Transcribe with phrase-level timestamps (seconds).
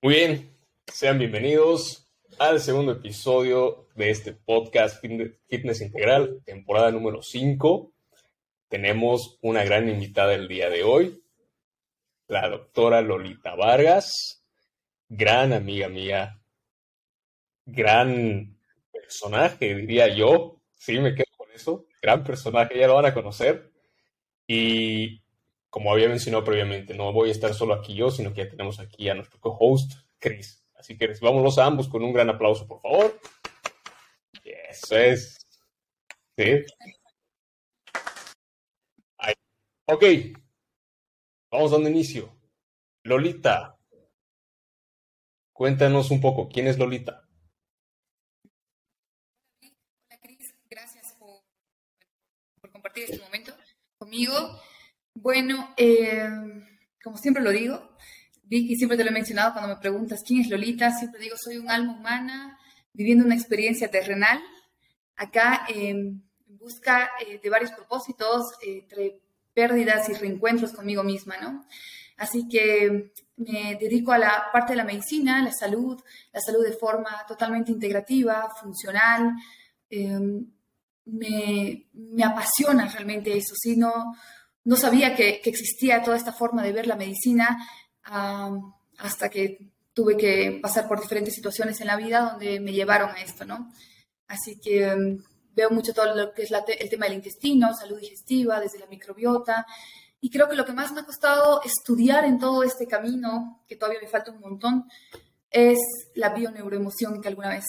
[0.00, 2.08] Muy bien, sean bienvenidos
[2.38, 7.92] al segundo episodio de este podcast Fitness Integral, temporada número 5.
[8.68, 11.20] Tenemos una gran invitada el día de hoy,
[12.28, 14.44] la doctora Lolita Vargas,
[15.08, 16.40] gran amiga mía,
[17.66, 18.56] gran
[18.92, 20.60] personaje, diría yo.
[20.76, 21.86] Sí, me quedo con eso.
[22.00, 23.72] Gran personaje, ya lo van a conocer.
[24.46, 25.24] Y
[25.70, 28.80] como había mencionado previamente, no voy a estar solo aquí yo, sino que ya tenemos
[28.80, 30.64] aquí a nuestro co-host, Chris.
[30.74, 33.20] Así que vámonos a ambos con un gran aplauso, por favor.
[34.44, 35.38] Eso es.
[36.36, 36.64] Sí.
[39.86, 40.04] Ok.
[41.50, 42.38] Vamos dando inicio.
[43.04, 43.78] Lolita.
[45.52, 47.26] Cuéntanos un poco, ¿quién es Lolita?
[49.62, 50.54] Hola, Cris.
[50.70, 51.42] Gracias por,
[52.60, 53.54] por compartir este momento
[53.98, 54.32] conmigo.
[55.20, 56.28] Bueno, eh,
[57.02, 57.96] como siempre lo digo,
[58.44, 61.56] Vicky, siempre te lo he mencionado cuando me preguntas quién es Lolita, siempre digo, soy
[61.56, 62.56] un alma humana
[62.92, 64.40] viviendo una experiencia terrenal,
[65.16, 69.20] acá en busca eh, de varios propósitos, entre
[69.52, 71.66] pérdidas y reencuentros conmigo misma, ¿no?
[72.16, 76.00] Así que me dedico a la parte de la medicina, la salud,
[76.32, 79.32] la salud de forma totalmente integrativa, funcional.
[79.90, 80.46] Em,
[81.06, 83.76] me, me, apasiona realmente eso, ¿sí?
[83.76, 84.14] No,
[84.68, 87.66] no sabía que, existía toda esta forma de ver la medicina
[88.02, 93.22] hasta que tuve que pasar por diferentes situaciones en la vida donde me llevaron a
[93.22, 93.72] esto, ¿no?
[94.26, 95.22] Así que um,
[95.54, 99.66] veo mucho todo lo que es el tema del intestino, salud digestiva, desde la microbiota.
[100.20, 103.76] Y creo que lo que más me ha costado estudiar en todo este camino, que
[103.76, 104.84] todavía me falta un montón,
[105.50, 105.78] es
[106.14, 107.64] la bioneuroemoción que alguna vez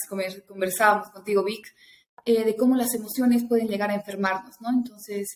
[0.46, 1.66] conversábamos contigo, Vic,
[2.26, 4.70] eh, de cómo las emociones pueden llegar a enfermarnos, ¿no?
[4.70, 5.30] Entonces,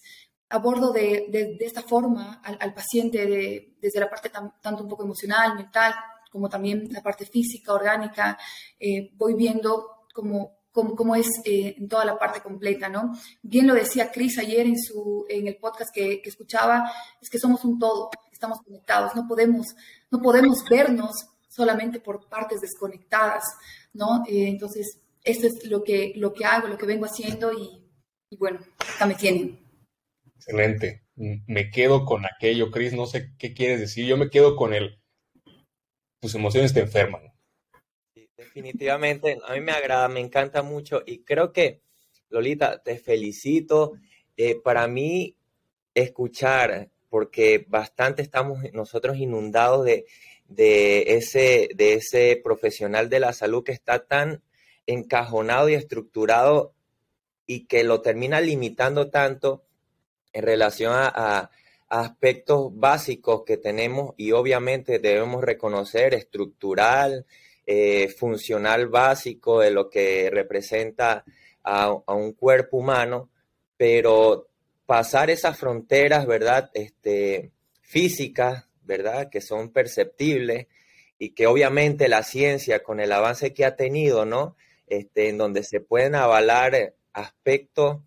[0.53, 5.95] abordo de, de, esta forma al, paciente desde la parte tanto un poco emocional, mental,
[6.31, 8.37] como también la parte física, orgánica.
[8.79, 13.17] Eh, voy viendo cómo, cómo, es eh, en toda la parte completa, ¿no?
[13.41, 17.39] Bien lo decía Chris ayer en, su, en el podcast que, que, escuchaba, es que
[17.39, 19.65] somos un todo, estamos conectados, no podemos,
[20.11, 21.11] no podemos vernos
[21.49, 23.43] solamente por partes desconectadas,
[23.93, 24.23] ¿no?
[24.27, 27.83] Eh, entonces, esto es lo que, lo que hago, lo que vengo haciendo y,
[28.29, 28.59] y bueno,
[28.95, 29.62] acá me tienen.
[30.45, 31.03] Excelente.
[31.15, 34.05] Me quedo con aquello, Chris, no sé qué quieres decir.
[34.05, 34.99] Yo me quedo con el,
[36.19, 37.33] tus emociones te enferman.
[38.35, 41.81] definitivamente, a mí me agrada, me encanta mucho y creo que,
[42.29, 43.93] Lolita, te felicito.
[44.35, 45.37] Eh, para mí,
[45.93, 50.05] escuchar, porque bastante estamos nosotros inundados de,
[50.47, 54.41] de, ese, de ese profesional de la salud que está tan
[54.87, 56.73] encajonado y estructurado
[57.45, 59.63] y que lo termina limitando tanto
[60.33, 61.49] en relación a,
[61.89, 67.27] aspectos básicos que tenemos y obviamente debemos reconocer estructural,
[67.67, 71.23] eh, funcional básico de lo que representa
[71.63, 73.29] a, un cuerpo humano,
[73.77, 74.47] pero
[74.87, 76.71] pasar esas fronteras, ¿verdad?
[76.73, 77.51] Este,
[77.81, 79.29] físicas, ¿verdad?
[79.29, 80.67] Que son perceptibles
[81.19, 84.55] y que obviamente la ciencia con el avance que ha tenido, ¿no?
[84.87, 87.99] Este, en donde se pueden avalar aspectos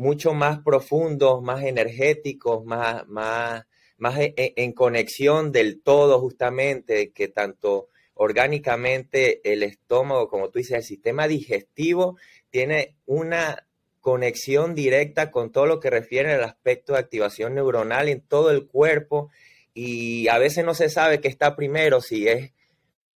[0.00, 3.66] mucho más profundos, más energéticos, más, más,
[3.98, 10.58] más e, e, en, conexión del todo justamente, que tanto orgánicamente el estómago, como tú
[10.58, 12.16] dices, el sistema digestivo
[12.48, 13.66] tiene una
[14.00, 18.66] conexión directa con todo lo que refiere al aspecto de activación neuronal en todo el
[18.66, 19.30] cuerpo
[19.74, 22.52] y a veces no se sabe qué está primero, si es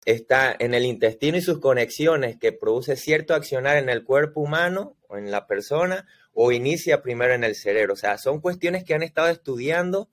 [0.03, 4.97] está en el intestino y sus conexiones que produce cierto accionar en el cuerpo humano
[5.07, 7.93] o en la persona o inicia primero en el cerebro.
[7.93, 10.09] O sea, son cuestiones que han estado estudiando.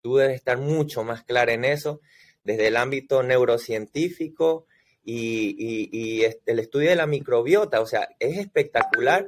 [0.00, 2.00] Tú debes estar mucho más clara en eso
[2.44, 4.66] desde el ámbito neurocientífico
[5.04, 7.80] y, el estudio de la microbiota.
[7.80, 9.26] O sea, es espectacular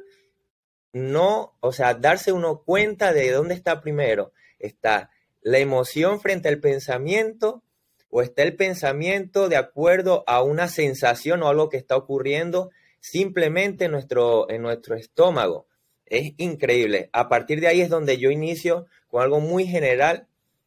[0.93, 4.33] no, o sea, darse uno cuenta de dónde está primero.
[4.59, 7.63] Está la emoción frente al pensamiento
[8.11, 13.85] o está el pensamiento de acuerdo a una sensación o algo que está ocurriendo simplemente
[13.85, 15.67] en nuestro, en nuestro estómago.
[16.11, 17.09] Es increíble.
[17.13, 20.27] A partir de ahí es donde yo inicio con algo muy general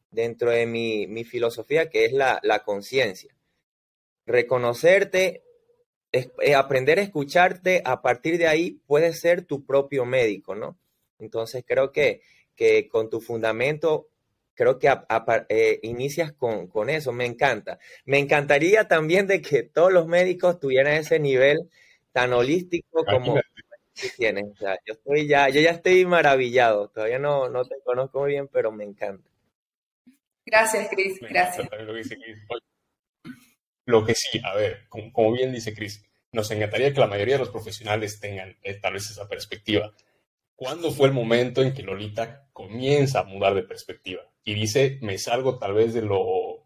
[0.10, 3.36] dentro de mi, filosofía, que es la, conciencia.
[4.26, 5.44] Reconocerte,
[6.14, 10.78] eh, aprender a escucharte, a partir de ahí puedes ser tu propio médico, ¿no?
[11.20, 12.22] Entonces creo que,
[12.56, 14.08] que con tu fundamento
[14.56, 14.90] creo que
[15.50, 17.80] eh, inicias con, con, eso, me encanta.
[18.06, 21.70] Me encantaría también de que todos los médicos tuvieran ese nivel
[22.14, 23.40] tan holístico como
[24.18, 24.46] tienes.
[24.52, 26.90] O sea, yo estoy ya, yo ya estoy maravillado.
[26.90, 29.30] Todavía no, no te conozco muy bien, pero me encanta.
[30.46, 31.20] Gracias, Cris.
[31.22, 31.68] Gracias.
[33.86, 37.40] Lo que sí, a ver, como, bien dice Chris, nos encantaría que la mayoría de
[37.40, 39.94] los profesionales tengan eh, tal vez esa perspectiva.
[40.56, 44.22] ¿Cuándo fue el momento en que Lolita comienza a mudar de perspectiva?
[44.44, 46.66] Y dice, me salgo tal vez de lo,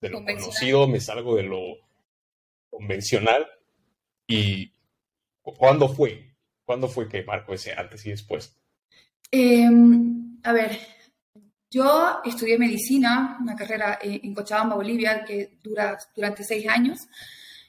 [0.00, 1.60] de lo conocido, me salgo de lo
[2.70, 3.46] convencional.
[4.26, 4.72] ¿Y
[5.42, 6.31] cuándo fue?
[6.72, 8.56] ¿Cuándo fue que marcó ese antes y después?
[9.30, 10.78] Em, a ver,
[11.70, 16.96] yo estudié medicina, una carrera en Cochabamba, Bolivia, que dura durante seis años.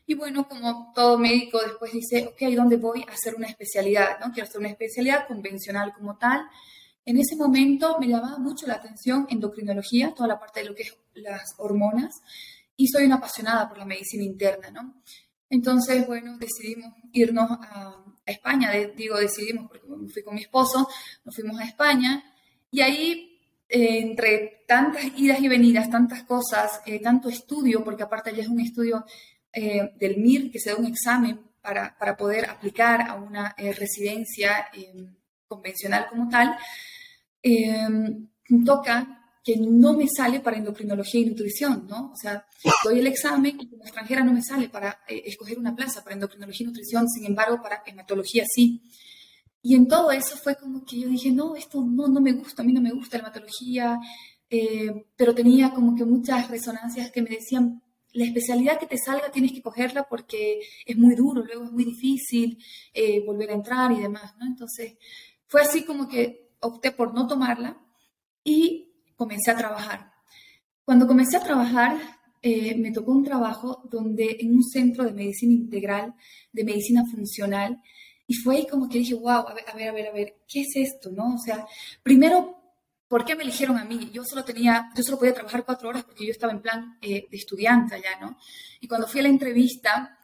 [0.08, 4.22] Y bueno, como todo médico después dice, ok, ¿dónde voy a hacer una especialidad?
[4.22, 4.32] ¿no?
[4.32, 6.46] Quiero hacer una especialidad convencional como tal.
[7.04, 10.84] En ese momento me llamaba mucho la atención endocrinología, toda la parte de lo que
[10.84, 12.22] es las hormonas,
[12.78, 15.04] y soy una apasionada por la medicina interna, ¿no?
[15.50, 20.88] Entonces, bueno, decidimos irnos a, España, digo decidimos porque fui con mi esposo,
[21.26, 22.24] nos fuimos a España,
[22.72, 23.34] y ahí
[23.70, 28.60] entre tantas idas y venidas, tantas cosas, eh, tanto estudio, porque aparte ya es un
[28.60, 29.04] estudio
[29.52, 33.74] eh, del MIR, que se da un examen para, para poder aplicar a una eh,
[33.74, 34.68] residencia
[35.48, 36.56] convencional como tal,
[38.66, 42.12] toca que no me sale para endocrinología y nutrición, ¿no?
[42.12, 42.46] O sea,
[42.84, 46.64] doy el examen y como extranjera no me sale para escoger una plaza para endocrinología
[46.64, 48.82] y nutrición, sin embargo, para hematología sí.
[49.62, 52.62] Y en todo eso fue como que yo dije, no, esto no, no me gusta,
[52.62, 54.00] a mí no me gusta la hematología,
[54.50, 57.82] eh, pero tenía como que muchas resonancias que me decían,
[58.12, 61.86] la especialidad que te salga tienes que cogerla porque es muy duro, luego es muy
[61.86, 62.64] difícil
[62.94, 64.46] eh, volver a entrar y demás, ¿no?
[64.46, 64.98] Entonces,
[65.48, 67.82] fue así como que opté por no tomarla
[68.44, 70.12] y comencé a trabajar.
[70.86, 71.98] Cuando comencé a trabajar,
[72.42, 76.14] eh, me tocó un trabajo donde en un centro de medicina integral,
[76.52, 77.82] de medicina funcional,
[78.28, 80.76] y fue ahí como que dije, wow, a ver, a ver, a ver, ¿qué es
[80.76, 81.12] esto?
[81.12, 81.36] ¿No?
[81.36, 81.66] O sea,
[82.02, 82.58] primero,
[83.08, 84.10] ¿por qué me eligieron a mí?
[84.12, 87.28] Yo solo tenía, yo solo podía trabajar cuatro horas porque yo estaba en plan eh,
[87.30, 88.38] de estudiante allá, ¿no?
[88.82, 90.18] Y cuando fui a la entrevista,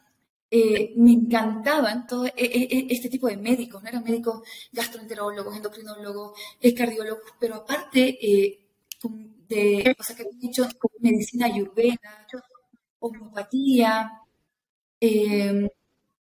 [0.50, 3.88] eh, me encantaban todo e, e, e, este tipo de médicos, ¿no?
[3.88, 4.42] Eran médicos
[4.72, 8.18] gastroenterólogos, endocrinólogos, eh, cardiólogos, pero aparte
[9.08, 10.68] de, o sea, que he hecho
[11.00, 12.26] medicina ayurveda,
[12.98, 14.10] homeopatía,
[15.00, 15.68] eh,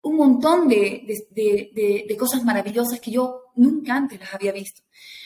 [0.03, 4.81] un montón de, de, cosas maravillosas que yo nunca antes las había visto.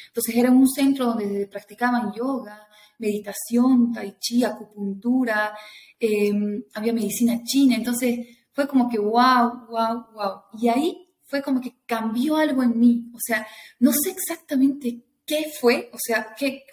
[0.07, 2.67] Entonces era un centro donde practicaban yoga,
[2.99, 5.53] meditación, tai chi, acupuntura,
[5.99, 7.75] em, había medicina china.
[7.75, 8.19] Entonces
[8.53, 10.41] fue como que wow, wow, wow.
[10.59, 13.11] Y ahí fue como que cambió algo en mí.
[13.13, 13.45] O sea,
[13.79, 16.65] no sé exactamente qué fue, o sea, qué,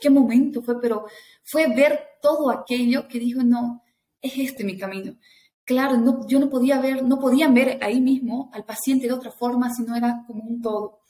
[0.00, 1.06] qué momento fue, pero
[1.44, 3.82] fue ver todo aquello que dijo, no,
[4.20, 5.16] es este mi camino
[5.68, 9.30] claro, no, yo no podía ver, no podían ver ahí mismo al paciente de otra
[9.30, 11.02] forma, sino era como un todo.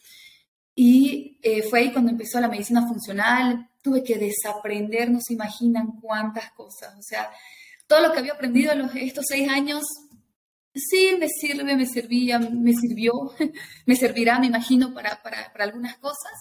[0.74, 6.00] Y eh, fue ahí cuando empezó la medicina funcional, tuve que desaprender, no se imaginan
[6.00, 6.92] cuántas cosas.
[6.98, 7.30] O sea,
[7.86, 9.84] todo lo que había aprendido en estos seis años,
[10.74, 13.12] sí, me sirve, me servía, me sirvió,
[13.86, 16.32] me servirá, me imagino, para, para, para algunas cosas.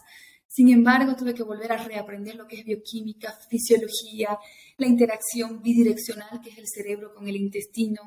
[0.58, 4.40] Sin embargo, tuve que volver a reaprender lo que es bioquímica, fisiología,
[4.78, 8.02] la interacción bidireccional que es el cerebro con el intestino.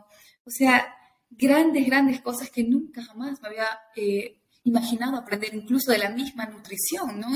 [0.45, 0.93] O sea,
[1.31, 6.47] grandes, grandes cosas que nunca jamás me había eh, imaginado aprender, incluso de la misma
[6.47, 7.29] nutrición, ¿no?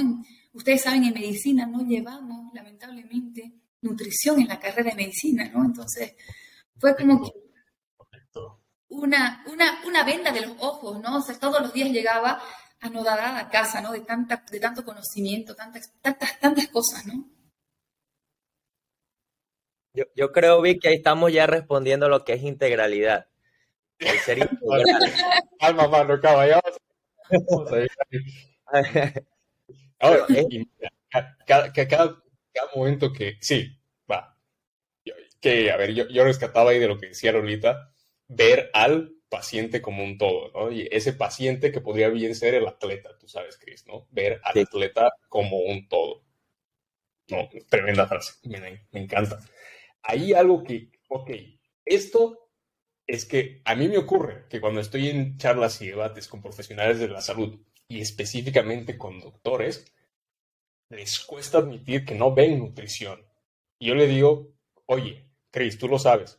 [0.52, 3.52] ustedes saben, en medicina no llevamos, lamentablemente,
[3.82, 5.64] nutrición en la carrera de medicina, ¿no?
[5.64, 6.14] Entonces,
[6.76, 7.30] fue como que
[8.88, 11.18] una, una, una venda de los ojos, ¿no?
[11.18, 12.42] O sea, todos los días llegaba
[12.84, 13.92] anodada a casa, ¿no?
[13.92, 17.24] De, tanta, de tanto conocimiento, tantas, tantas, tantas cosas, ¿no?
[19.94, 23.28] Yo, yo creo, Vic, que ahí estamos ya respondiendo lo que es integralidad.
[23.98, 24.82] El ser integral.
[25.60, 26.76] Calma, mano, caballeros.
[30.00, 30.26] Ahora,
[31.46, 32.20] cada, cada,
[32.74, 33.78] momento que, sí,
[34.10, 34.36] va,
[35.40, 37.92] que, a ver, yo, yo rescataba ahí de lo que decía Lolita,
[38.28, 40.72] ver al paciente como un todo, ¿no?
[40.72, 44.06] Y ese paciente que podría bien ser el atleta, tú sabes, Chris, ¿no?
[44.10, 46.22] Ver al atleta como un todo.
[47.28, 48.60] No, tremenda frase, me,
[48.92, 49.40] me encanta
[50.04, 51.30] hay algo que, ok,
[51.84, 52.50] esto
[53.06, 56.98] es que a mí me ocurre que cuando estoy en charlas y debates con profesionales
[56.98, 59.92] de la salud y específicamente con doctores,
[60.90, 63.26] les cuesta admitir que no ven nutrición.
[63.78, 64.54] Y yo le digo,
[64.86, 66.38] oye, Chris, tú lo sabes,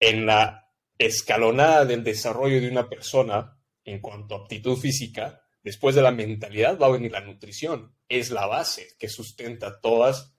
[0.00, 0.67] en la
[0.98, 6.78] escalonada del desarrollo de una persona en cuanto a aptitud física, después de la mentalidad
[6.78, 7.94] va a venir la nutrición.
[8.08, 10.34] Es la base que sustenta todas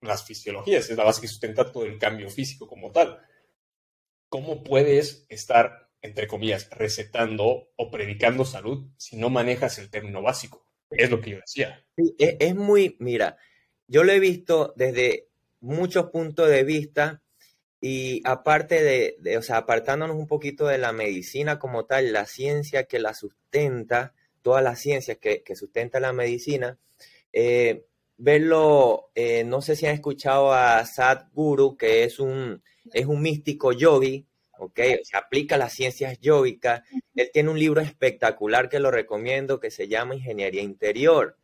[0.00, 3.20] las fisiologías, es la base que sustenta todo el cambio físico como tal.
[4.28, 10.66] ¿Cómo puedes estar, entre comillas, recetando o predicando salud si no manejas el término básico?
[10.90, 11.84] Es lo que yo decía.
[12.18, 13.36] es, muy, mira,
[13.88, 15.28] yo lo he visto desde
[15.60, 17.22] muchos puntos de vista
[17.80, 22.84] Y aparte de, o sea, apartándonos un poquito de la medicina como tal, la ciencia
[22.84, 26.78] que la sustenta, todas las ciencias que, que sustenta la medicina,
[27.32, 27.84] eh,
[28.16, 33.72] verlo, eh, no sé si han escuchado a Sadhguru, que es un, es un místico
[33.72, 34.26] yogi,
[34.58, 34.80] ¿ok?
[35.02, 36.82] Se aplica las ciencias yógicas.
[37.14, 41.36] Él tiene un libro espectacular que lo recomiendo que se llama Ingeniería Interior.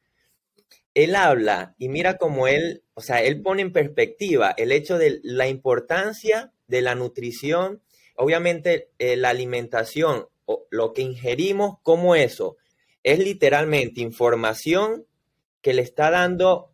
[0.95, 5.21] Él habla y mira cómo él, o sea, él pone en perspectiva el hecho de
[5.23, 7.83] la importancia de la nutrición,
[8.17, 12.57] obviamente eh, la alimentación, o lo que ingerimos como eso,
[13.03, 15.07] es literalmente información
[15.61, 16.73] que le está dando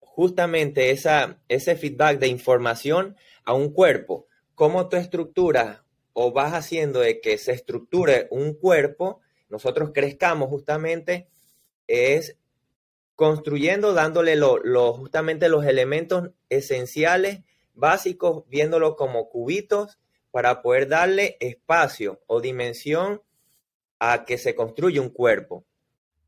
[0.00, 4.26] justamente esa, ese feedback de información a un cuerpo.
[4.54, 11.28] Cómo tu estructura o vas haciendo de que se estructure un cuerpo, nosotros crezcamos justamente,
[11.86, 12.36] es
[13.20, 17.40] construyendo, dándole lo, justamente los elementos esenciales,
[17.74, 19.98] básicos, viéndolo como cubitos
[20.30, 23.20] para poder darle espacio o dimensión
[23.98, 25.66] a que se construya un cuerpo.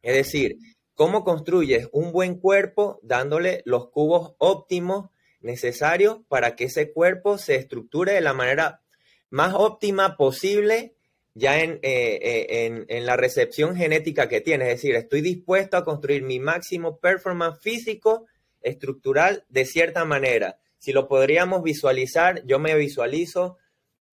[0.03, 0.59] Es decir,
[0.95, 5.09] ¿Cómo construyes un buen cuerpo dándole los cubos óptimos
[5.41, 8.83] necesarios para que ese cuerpo se estructure de la manera
[9.31, 10.95] más óptima posible
[11.35, 14.65] ya en, eh, eh, en, la recepción genética que tiene?
[14.71, 18.27] Es decir, estoy dispuesto a construir mi máximo performance físico,
[18.61, 20.59] estructural, de cierta manera.
[20.79, 23.59] Si lo podríamos visualizar, yo me visualizo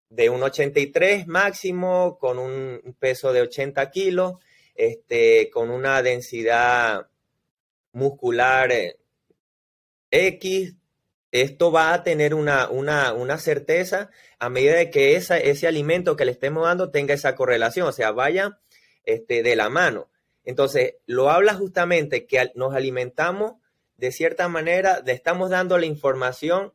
[0.09, 4.33] de un 83 máximo con un peso de 80 kilos
[4.79, 7.09] este, con una densidad
[7.91, 8.97] muscular eh,
[10.09, 10.73] X,
[11.31, 14.09] esto va a tener una, una, certeza
[14.39, 18.11] a medida de que ese alimento que le estemos dando tenga esa correlación, o sea,
[18.11, 18.59] vaya
[19.03, 20.09] este, de la mano.
[20.43, 23.55] Entonces, lo habla justamente que nos alimentamos
[23.97, 26.73] de cierta manera, le estamos dando la información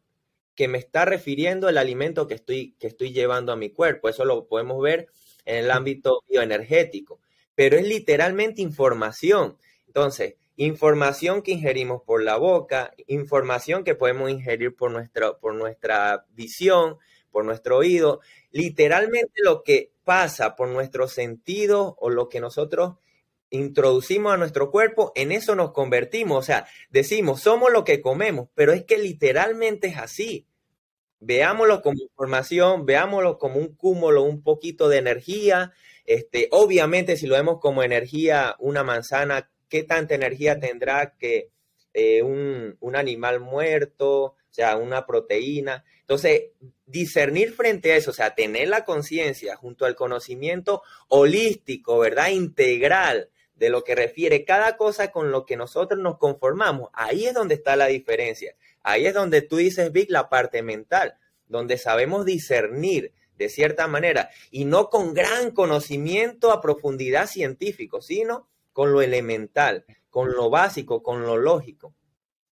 [0.55, 4.09] que me está refiriendo el alimento que estoy, que estoy llevando a mi cuerpo.
[4.09, 5.09] Eso lo podemos ver
[5.45, 7.21] en el ámbito bioenergético
[7.55, 9.57] pero es literalmente información.
[9.87, 14.93] Entonces, información que ingerimos por la boca, información que podemos ingerir por,
[15.41, 16.99] por nuestra visión,
[17.31, 18.21] por nuestro oído,
[18.51, 22.95] literalmente lo que pasa por nuestros sentidos o lo que nosotros
[23.51, 26.39] introducimos a nuestro cuerpo, en eso nos convertimos.
[26.39, 30.47] O sea, decimos, somos lo que comemos, pero es que literalmente es así.
[31.21, 35.73] Veámoslo como información, veámoslo como un cúmulo, un poquito de energía,
[36.05, 41.51] este, obviamente, si lo vemos como energía, una manzana, ¿qué tanta energía tendrá que
[41.95, 45.85] eh, un, un, animal muerto, o sea, una proteína?
[45.99, 46.43] Entonces,
[46.87, 52.29] discernir frente a eso, o sea, tener la conciencia junto al conocimiento holístico, ¿verdad?
[52.29, 56.91] Integral de lo que refiere cada cosa con lo que nosotros nos conformamos.
[56.93, 58.55] Ahí es donde está la diferencia.
[58.85, 64.31] Ahí es donde tú dices, Vic, la parte mental, donde sabemos discernir de cierta manera,
[64.53, 71.03] y no con gran conocimiento a profundidad científico, sino con lo elemental, con lo básico,
[71.03, 71.95] con lo lógico.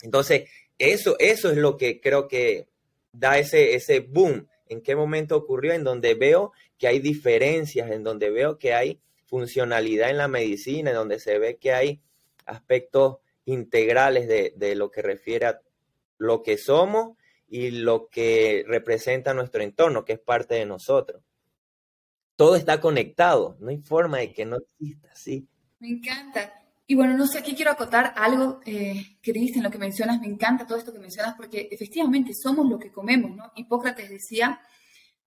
[0.01, 0.49] Entonces,
[0.79, 2.69] eso, eso es lo que creo que
[3.13, 4.49] da ese, ese boom.
[4.67, 5.75] ¿En qué momento ocurrió?
[5.75, 10.91] En donde veo que hay diferencias, en donde veo que hay funcionalidad en la medicina,
[10.91, 12.01] en donde se ve que hay
[12.47, 15.61] aspectos integrales de, de lo que refiere a
[16.19, 17.17] lo que somos
[17.49, 21.23] y lo que representa nuestro entorno, que es parte de nosotros.
[22.37, 25.49] Todo está conectado, no hay forma de que no exista, ¿sí?
[25.83, 26.53] Me encanta.
[26.87, 30.21] Y bueno, no sé, aquí quiero acotar algo eh, que dijiste en lo que mencionas,
[30.21, 33.51] me encanta todo esto que mencionas, porque efectivamente somos lo que comemos, ¿no?
[33.57, 34.61] Hipócrates decía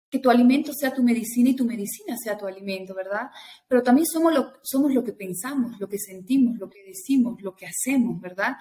[0.10, 3.30] que tu alimento sea tu medicina y tu medicina sea tu alimento, ¿verdad?
[3.68, 7.54] Pero también somos lo, somos lo que pensamos, lo que sentimos, lo que decimos, lo
[7.54, 8.56] que hacemos, ¿verdad?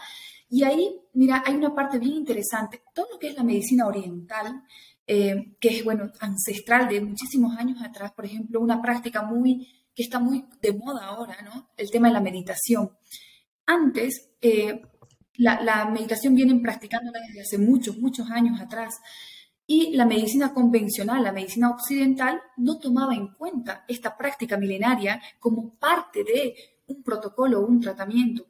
[0.49, 2.83] Y ahí, mira, hay una parte bien interesante.
[2.93, 4.65] Todo lo que es la medicina oriental,
[5.07, 10.03] eh, que es, bueno, ancestral de muchísimos años atrás, por ejemplo, una práctica muy, que
[10.03, 11.71] está muy de moda ahora, ¿no?
[11.77, 12.91] El tema de la meditación.
[13.67, 14.83] Antes, eh,
[15.37, 18.95] la, meditación vienen practicándola desde hace muchos, muchos años atrás.
[19.67, 25.75] Y la medicina convencional, la medicina occidental, no tomaba en cuenta esta práctica milenaria como
[25.77, 26.55] parte de
[26.87, 28.47] un protocolo o un tratamiento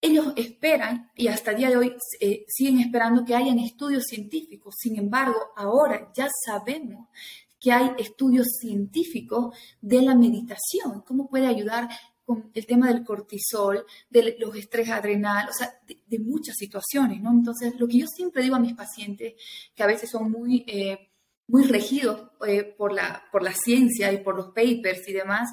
[0.00, 4.74] ellos esperan y hasta el día de hoy eh, siguen esperando que hayan estudios científicos.
[4.78, 7.08] Sin embargo, ahora ya sabemos
[7.58, 11.88] que hay estudios científicos de la meditación, cómo puede ayudar
[12.24, 17.30] con el tema del cortisol, de los estrés adrenal, o sea, de, muchas situaciones, ¿no?
[17.30, 19.34] Entonces, lo que yo siempre digo a mis pacientes,
[19.74, 21.12] que a veces son muy, eh,
[21.46, 25.50] muy regidos eh, por, la, por la ciencia y por los papers y demás,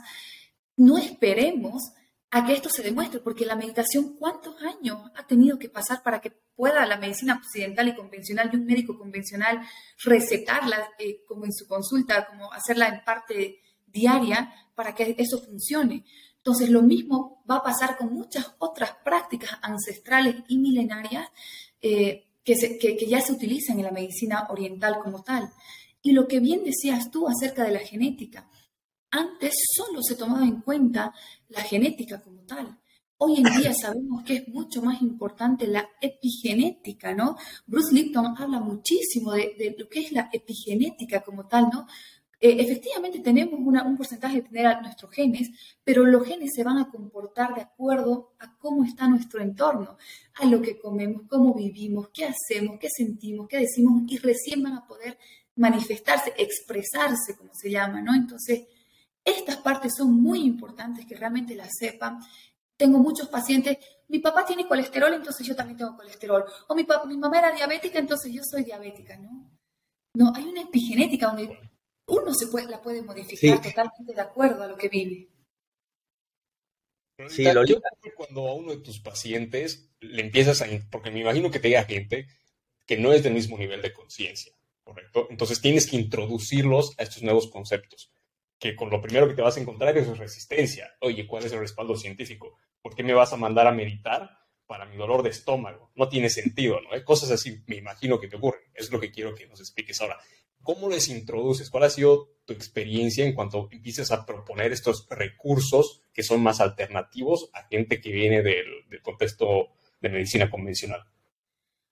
[0.75, 1.93] no esperemos
[2.35, 6.19] a que esto se demuestre, porque la meditación, ¿cuántos años ha tenido que pasar para
[6.19, 9.61] que pueda la medicina occidental y convencional y un médico convencional
[10.03, 16.05] recetarla eh, como en su consulta, como hacerla en parte diaria para que eso funcione?
[16.37, 21.29] Entonces, lo mismo va a pasar con muchas otras prácticas ancestrales y milenarias
[21.81, 25.51] eh, que, que ya se utilizan en la medicina oriental como tal.
[26.01, 28.49] Y lo que bien decías tú acerca de la genética,
[29.13, 31.13] antes solo se tomaba en cuenta
[31.49, 32.79] la genética como tal.
[33.17, 37.37] Hoy en día sabemos que es mucho más importante la epigenética, ¿no?
[37.67, 41.87] Bruce Lipton habla muchísimo de, lo que es la epigenética como tal, ¿no?
[42.39, 45.49] Eh, efectivamente tenemos un porcentaje de tener a nuestros genes,
[45.83, 49.95] pero los genes se van a comportar de acuerdo a cómo está nuestro entorno,
[50.33, 54.73] a lo que comemos, cómo vivimos, qué hacemos, qué sentimos, qué decimos, y recién van
[54.73, 55.17] a poder
[55.55, 58.13] manifestarse, expresarse, como se llama, ¿no?
[58.15, 58.63] Entonces,
[59.25, 62.19] estas partes son muy importantes que realmente las sepan.
[62.75, 63.77] Tengo muchos pacientes,
[64.09, 66.43] mi papá tiene colesterol, entonces yo también tengo colesterol.
[66.67, 69.51] O mi, mi mamá era diabética, entonces yo soy diabética, ¿no?
[70.15, 71.57] No, hay una epigenética donde
[72.07, 75.29] uno se puede, la puede modificar totalmente de acuerdo a lo que vive.
[77.29, 77.77] Sí, lo yo
[78.15, 81.85] cuando a uno de tus pacientes le empiezas a, porque me imagino que te llega
[81.85, 82.27] gente
[82.85, 84.53] que no es del mismo nivel de conciencia,
[84.83, 85.27] ¿correcto?
[85.29, 88.12] Entonces tienes que introducirlos a estos nuevos conceptos
[88.63, 90.95] que con lo primero que te vas a encontrar es resistencia.
[91.01, 92.57] Oye, ¿cuál es el respaldo científico?
[92.81, 95.91] ¿Por qué me vas a mandar a meditar para mi dolor de estómago?
[95.95, 96.93] No tiene sentido, ¿no?
[96.93, 98.61] Hay cosas así, me imagino que te ocurren.
[98.73, 100.17] Es lo que quiero que nos expliques ahora.
[100.61, 101.69] ¿Cómo les introduces?
[101.69, 106.61] ¿Cuál ha sido tu experiencia en cuanto empieces a proponer estos recursos que son más
[106.61, 108.65] alternativos a gente que viene del,
[109.01, 111.03] contexto de medicina convencional?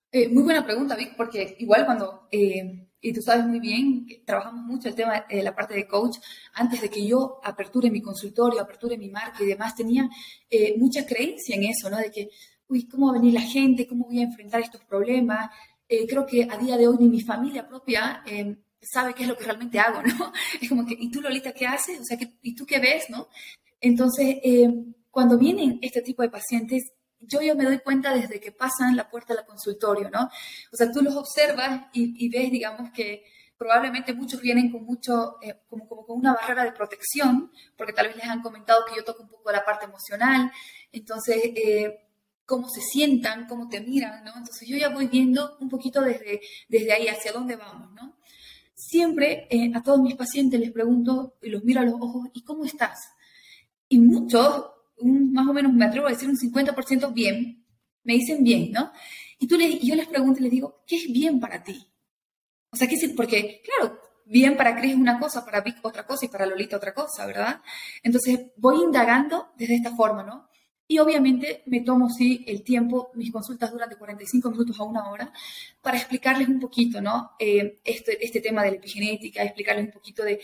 [0.10, 4.22] Eh, muy buena pregunta, Vic, porque igual cuando eh, y tú sabes muy bien que
[4.25, 6.17] trabajamos mucho el tema de la parte de coach.
[6.53, 10.08] Antes de que yo aperture mi consultorio, aperture mi marca y demás, tenía
[10.50, 11.98] eh, mucha creencia en eso, ¿no?
[11.98, 12.29] De que,
[12.67, 13.88] uy, ¿cómo va a venir la gente?
[13.88, 15.50] ¿Cómo voy a enfrentar estos problemas?
[15.89, 19.29] Eh, creo que a día de hoy ni mi familia propia eh, sabe qué es
[19.29, 20.31] lo que realmente hago, ¿no?
[20.62, 22.00] Es como que, ¿y tú, Lolita, qué haces?
[22.00, 23.29] O sea, ¿y tú qué ves, no?
[23.79, 24.37] Entonces,
[25.09, 29.10] cuando vienen este tipo de pacientes, yo ya me doy cuenta desde que pasan la
[29.10, 30.29] puerta del consultorio, ¿no?
[30.72, 33.24] O sea, tú los observas y, ves, digamos, que
[33.57, 38.07] probablemente muchos vienen con mucho, eh, como, como con una barrera de protección, porque tal
[38.07, 40.51] vez les han comentado que yo toco un poco la parte emocional,
[40.92, 42.07] entonces, eh,
[42.51, 44.31] cómo se sientan, cómo te miran, ¿no?
[44.36, 48.18] Entonces yo ya voy viendo un poquito desde, desde ahí hacia dónde vamos, ¿no?
[48.74, 52.44] Siempre eh, a todos mis pacientes les pregunto y los miro a los ojos, ¿y
[52.44, 53.00] cómo estás?
[53.88, 54.66] Y muchos
[55.03, 57.66] más o menos me atrevo a decir un 50% bien,
[58.03, 58.92] me dicen bien, ¿no?
[59.40, 61.87] Y tú le, yo les pregunto y les digo, ¿qué es bien para ti?
[62.72, 63.09] O sea, ¿qué es?
[63.16, 66.77] Porque, claro, bien para Cris es una cosa, para Vic otra cosa y para Lolita
[66.77, 67.61] otra cosa, ¿verdad?
[68.01, 70.48] Entonces voy indagando desde esta forma, ¿no?
[70.87, 75.09] Y obviamente me tomo, sí, el tiempo, mis consultas duran de 45 minutos a una
[75.09, 75.31] hora,
[75.81, 77.31] para explicarles un poquito, ¿no?
[77.40, 80.42] Eh, este, este tema de la epigenética, explicarles un poquito de...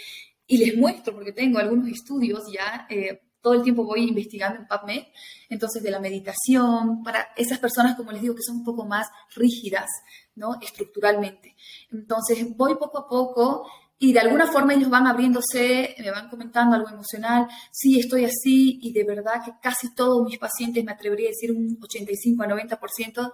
[0.47, 4.67] Y les muestro, porque tengo algunos estudios ya eh, todo el tiempo voy investigando en
[4.67, 5.03] PubMed,
[5.47, 9.07] entonces de la meditación, para esas personas, como les digo, que son un poco más
[9.33, 9.87] rígidas,
[10.35, 10.59] ¿no?
[10.61, 11.55] Estructuralmente.
[11.89, 13.65] Entonces voy poco a poco
[13.97, 18.79] y de alguna forma ellos van abriéndose, me van comentando algo emocional, sí, estoy así
[18.81, 22.47] y de verdad que casi todos mis pacientes, me atrevería a decir un 85 a
[22.47, 23.31] 90%,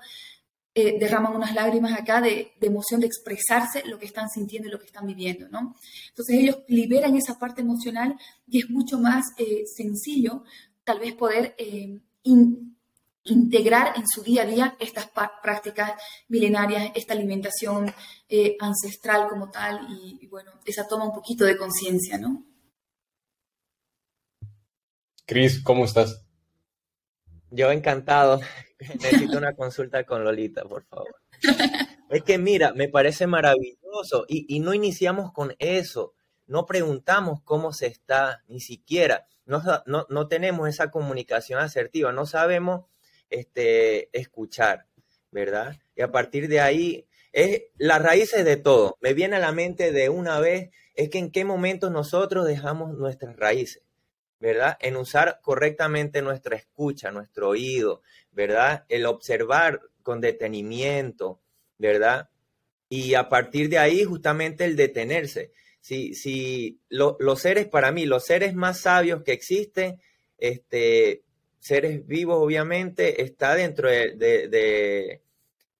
[0.76, 4.80] eh, derraman unas lágrimas acá de, emoción, de expresarse lo que están sintiendo y lo
[4.80, 5.76] que están viviendo, ¿no?
[6.10, 10.44] Entonces ellos liberan esa parte emocional y es mucho más eh, sencillo
[10.84, 12.02] tal vez poder eh,
[13.24, 15.10] integrar en su día a día estas
[15.44, 15.92] prácticas
[16.28, 17.94] milenarias, esta alimentación
[18.60, 22.44] ancestral como tal y, bueno, esa toma un poquito de conciencia, ¿no?
[25.26, 26.26] Cris, ¿cómo estás?
[27.52, 28.42] Yo encantado.
[29.02, 31.16] Necesito una consulta con Lolita, por favor.
[32.10, 36.14] Es que mira, me parece maravilloso y, no iniciamos con eso.
[36.46, 39.28] No preguntamos cómo se está, ni siquiera.
[39.46, 42.86] No, no, tenemos esa comunicación asertiva, no sabemos
[43.30, 44.88] este, escuchar,
[45.32, 45.78] ¿verdad?
[45.96, 48.98] Y a partir de ahí, es las raíces de todo.
[49.02, 52.96] Me viene a la mente de una vez, es que en qué momento nosotros dejamos
[52.96, 53.84] nuestras raíces.
[54.44, 54.78] ¿Verdad?
[54.82, 58.02] En usar correctamente nuestra escucha, nuestro oído,
[58.34, 58.84] ¿verdad?
[58.90, 61.40] El observar con detenimiento,
[61.78, 62.28] ¿verdad?
[62.90, 65.54] Y a partir de ahí justamente el detenerse.
[65.80, 70.02] Si, si los seres, para mí, los seres más sabios que existen,
[70.38, 71.24] este,
[71.60, 75.22] seres vivos obviamente, está dentro de,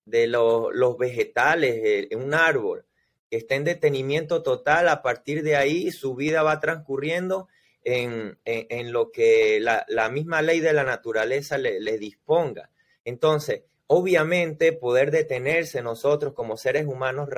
[0.06, 2.86] de, los, vegetales, un árbol,
[3.30, 7.50] que está en detenimiento total, a partir de ahí su vida va transcurriendo
[7.84, 12.70] en, lo que la, misma ley de la naturaleza le, disponga.
[13.06, 17.30] Entonces, obviamente, poder detenerse nosotros como seres humanos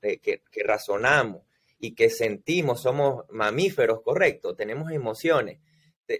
[0.00, 1.42] que, que razonamos
[1.78, 5.58] y que sentimos, somos mamíferos, correcto, tenemos emociones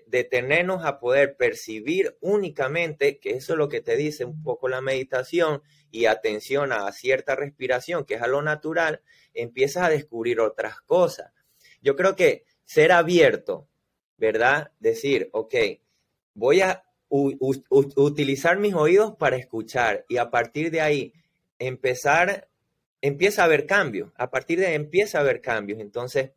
[0.07, 4.81] detenernos a poder percibir únicamente, que eso es lo que te dice un poco la
[4.81, 9.01] meditación, y atención a cierta respiración, que es a lo natural,
[9.33, 11.33] empiezas a descubrir otras cosas.
[11.83, 13.69] Yo creo que ser abierto,
[14.17, 14.73] ¿verdad?
[14.81, 15.55] Decir, ok,
[16.35, 21.13] voy a utilizar mis oídos para escuchar y a partir de ahí
[21.59, 22.49] empezar,
[23.01, 25.81] empieza a haber cambios, a partir de ahí empieza a haber cambios.
[25.81, 26.33] Entonces,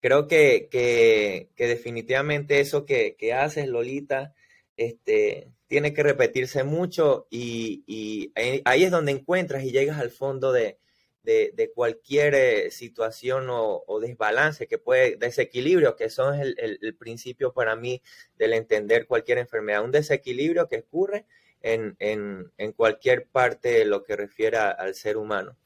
[0.00, 4.34] creo que, que, definitivamente eso que, que, haces, Lolita,
[4.76, 8.32] este, tiene que repetirse mucho y,
[8.64, 10.78] ahí es donde encuentras y llegas al fondo de,
[11.24, 17.74] de, cualquier eh, situación o, desbalance que puede, desequilibrio, que son el, el, principio para
[17.74, 18.02] mí
[18.36, 21.26] del entender cualquier enfermedad, un desequilibrio que ocurre
[21.62, 25.56] en, en, en cualquier parte de lo que refiere al ser humano.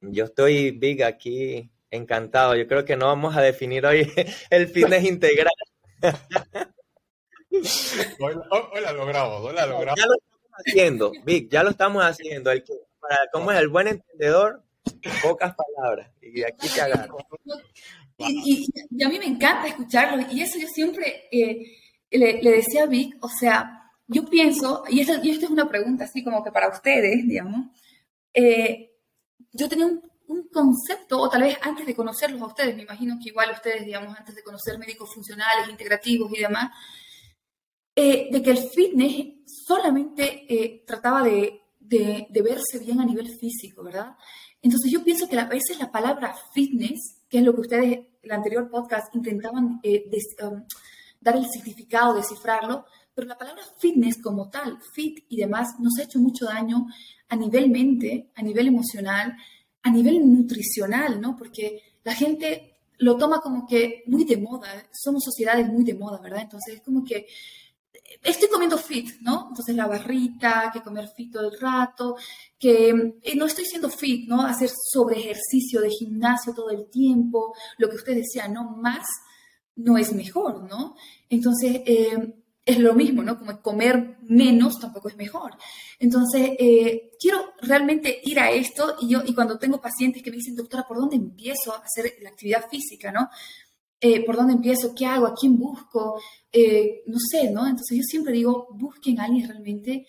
[0.00, 2.54] Yo estoy, Big, aquí Encantado.
[2.54, 4.10] Yo creo que no vamos a definir hoy
[4.50, 5.52] el fitness integral.
[8.20, 9.98] Hoy, la logramos, hoy la logramos.
[9.98, 12.50] Ya lo estamos haciendo, Vic, ya lo estamos haciendo.
[12.50, 12.62] El
[13.00, 14.62] para, ¿Cómo es el buen entendedor?
[15.22, 16.10] Pocas palabras.
[16.20, 17.18] Y aquí te agarro.
[18.18, 18.68] Y,
[19.04, 20.24] a mí me encanta escucharlo.
[20.30, 21.62] Y eso yo siempre eh,
[22.10, 26.42] le, decía a Vic, o sea, yo pienso, y esto, es una pregunta así como
[26.42, 27.66] que para ustedes, digamos,
[28.34, 28.92] eh,
[29.52, 33.18] yo tenía un un concepto, o tal vez antes de conocerlos a ustedes, me imagino
[33.20, 36.70] que igual ustedes, digamos, antes de conocer médicos funcionales, integrativos y demás,
[37.96, 39.26] eh, de que el fitness
[39.66, 44.16] solamente eh, trataba de, verse bien a nivel físico, ¿verdad?
[44.62, 48.08] Entonces yo pienso que a veces la palabra fitness, que es lo que ustedes en
[48.22, 50.10] el anterior podcast intentaban eh,
[50.42, 50.64] um,
[51.20, 56.04] dar el significado, descifrarlo, pero la palabra fitness como tal, fit y demás, nos ha
[56.04, 56.86] hecho mucho daño
[57.28, 59.36] a nivel mente, a nivel emocional,
[59.82, 61.36] a nivel nutricional, ¿no?
[61.36, 66.20] Porque la gente lo toma como que muy de moda, somos sociedades muy de moda,
[66.20, 66.42] ¿verdad?
[66.42, 67.26] Entonces es como que
[68.22, 69.46] estoy comiendo fit, ¿no?
[69.48, 72.16] Entonces la barrita, que comer fit todo el rato,
[72.58, 72.90] que
[73.22, 74.42] eh, no estoy siendo fit, ¿no?
[74.42, 79.06] Hacer sobre ejercicio de gimnasio todo el tiempo, lo que usted decía, no más
[79.76, 80.96] no es mejor, ¿no?
[81.28, 83.38] Entonces, eh, es lo mismo, ¿no?
[83.38, 85.52] Como comer menos tampoco es mejor.
[85.98, 90.36] Entonces, eh, quiero realmente ir a esto y yo, y cuando tengo pacientes que me
[90.36, 93.30] dicen, doctora, ¿por dónde empiezo a hacer la actividad física, ¿no?
[94.00, 94.94] Eh, ¿Por dónde empiezo?
[94.94, 95.26] ¿Qué hago?
[95.26, 96.20] ¿A quién busco?
[96.52, 97.66] Eh, no sé, ¿no?
[97.66, 100.06] Entonces yo siempre digo, busquen a alguien realmente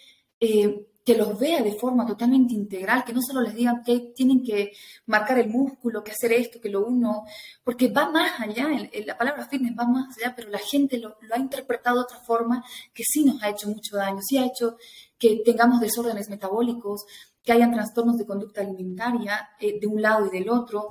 [1.10, 4.74] que los vea de forma totalmente integral, que no solo les digan que tienen que
[5.08, 7.24] marcar el músculo, que hacer esto, que lo uno,
[7.64, 8.68] porque va más allá,
[9.08, 12.64] la palabra fitness va más allá, pero la gente lo, ha interpretado de otra forma
[12.94, 14.78] que sí nos ha hecho mucho daño, sí ha hecho
[15.18, 17.06] que tengamos desórdenes metabólicos,
[17.44, 20.90] que hayan trastornos de conducta alimentaria eh, de un lado y del otro.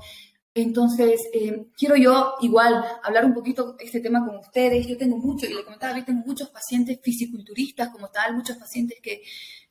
[0.62, 4.86] Entonces, eh, quiero yo igual hablar un poquito este tema con ustedes.
[4.86, 8.98] Yo tengo mucho, y le comentaba, yo tengo muchos pacientes fisiculturistas como tal, muchos pacientes
[9.02, 9.22] que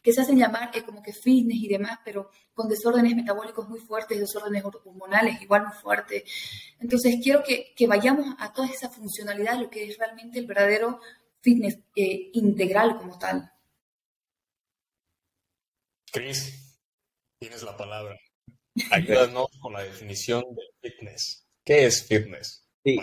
[0.08, 3.78] que se hacen llamar eh, como que fitness y demás, pero con desórdenes metabólicos muy
[3.78, 6.24] fuertes, desórdenes hormonales igual muy fuertes.
[6.80, 11.02] Entonces, quiero que, vayamos a toda esa funcionalidad, lo que es realmente el verdadero
[11.42, 13.52] fitness eh, integral como tal.
[16.10, 16.78] Cris,
[17.38, 18.18] tienes la palabra.
[18.92, 21.46] Ayúdanos con la definición de fitness.
[21.64, 22.64] ¿Qué es fitness?
[22.84, 23.00] Sí.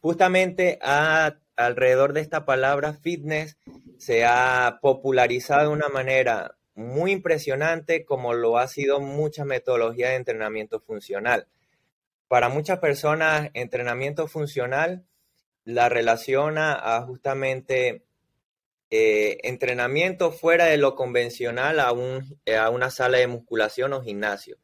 [0.00, 3.56] Justamente a, alrededor de esta palabra fitness
[3.98, 10.16] se ha popularizado de una manera muy impresionante como lo ha sido mucha metodología de
[10.16, 11.46] entrenamiento funcional.
[12.28, 15.04] Para muchas personas, entrenamiento funcional
[15.64, 18.02] la relaciona a justamente
[18.96, 24.58] eh, entrenamiento fuera de lo convencional a, un, a una sala de musculación o gimnasio,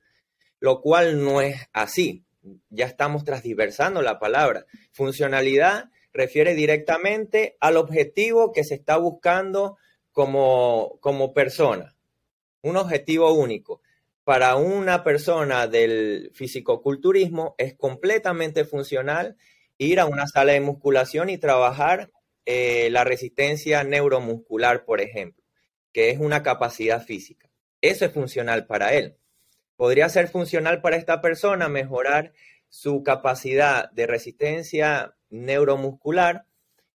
[0.60, 2.22] lo cual no es así.
[2.68, 4.66] Ya estamos transversando la palabra.
[4.92, 9.78] Funcionalidad refiere directamente al objetivo que se está buscando
[10.12, 11.96] como, como persona,
[12.62, 13.82] un objetivo único.
[14.22, 19.36] Para una persona del fisicoculturismo es completamente funcional
[19.76, 22.12] ir a una sala de musculación y trabajar
[22.52, 25.44] eh, la resistencia neuromuscular, por ejemplo,
[25.92, 27.48] que es una capacidad física.
[27.80, 29.14] Eso es funcional para él.
[29.76, 32.32] Podría ser funcional para esta persona mejorar
[32.68, 36.44] su capacidad de resistencia neuromuscular,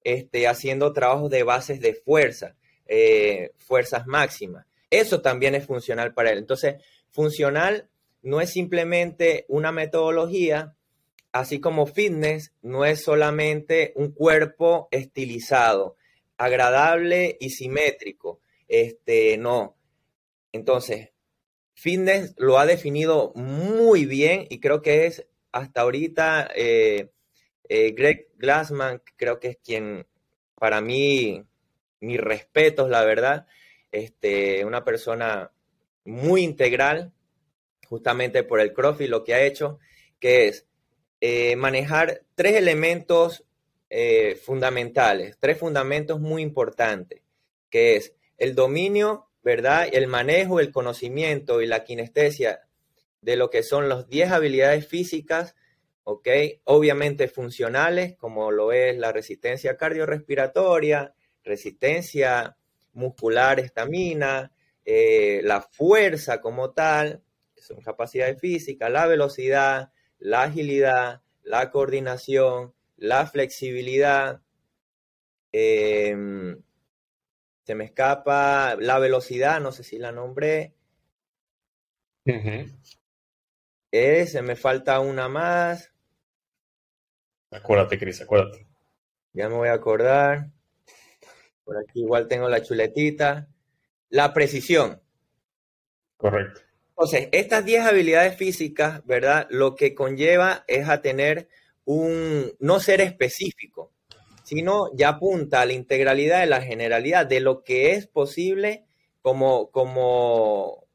[0.05, 4.65] este, haciendo trabajos de bases de fuerza, eh, fuerzas máximas.
[4.88, 6.38] Eso también es funcional para él.
[6.38, 6.77] Entonces,
[7.11, 7.91] funcional
[8.23, 10.77] no es simplemente una metodología
[11.33, 15.97] así como fitness, no es solamente un cuerpo estilizado,
[16.37, 18.40] agradable y simétrico.
[18.68, 19.77] Este, no.
[20.53, 21.11] Entonces,
[21.75, 27.11] fitness lo ha definido muy bien y creo que es hasta ahorita eh,
[27.68, 30.07] eh, Greg Glassman, creo que es quien,
[30.57, 31.45] para mí,
[32.01, 33.47] mis respetos, la verdad,
[33.92, 35.53] este, una persona
[36.05, 37.12] muy integral,
[37.88, 39.79] justamente por el CrossFit, lo que ha hecho,
[40.18, 40.66] que es
[41.24, 43.44] eh, manejar tres elementos
[43.88, 47.22] eh, fundamentales, tres fundamentos muy importantes,
[47.70, 49.87] que es el dominio, ¿verdad?
[49.92, 52.62] El manejo, el conocimiento y la kinestesia
[53.20, 55.54] de lo que son las 10 habilidades físicas,
[56.02, 56.26] ¿ok?
[56.64, 62.56] Obviamente funcionales, como lo es la resistencia cardiorrespiratoria, resistencia
[62.94, 64.50] muscular, estamina,
[64.85, 67.22] eh, la fuerza como tal,
[67.54, 74.40] son capacidades físicas, la velocidad, la agilidad, la coordinación, la flexibilidad.
[75.50, 76.62] Em,
[77.64, 80.74] se me escapa la velocidad, no sé si la nombré.
[83.90, 85.92] Eh, se me falta una más.
[87.50, 88.66] Acuérdate, Cris, acuérdate.
[89.32, 90.50] Ya me voy a acordar.
[91.64, 93.48] Por aquí igual tengo la chuletita.
[94.08, 95.02] La precisión.
[96.16, 96.61] Correcto.
[96.96, 99.46] Entonces, estas 10 habilidades físicas, ¿verdad?
[99.50, 101.48] Lo que conlleva es a tener
[101.85, 103.92] un, no ser específico,
[104.44, 108.85] sino ya apunta a la integralidad de la generalidad de lo que es posible
[109.22, 110.87] como, como,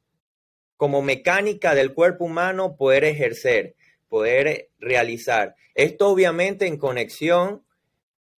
[0.76, 3.74] como mecánica del cuerpo humano poder ejercer,
[4.08, 5.56] poder realizar.
[5.74, 7.64] Esto obviamente en conexión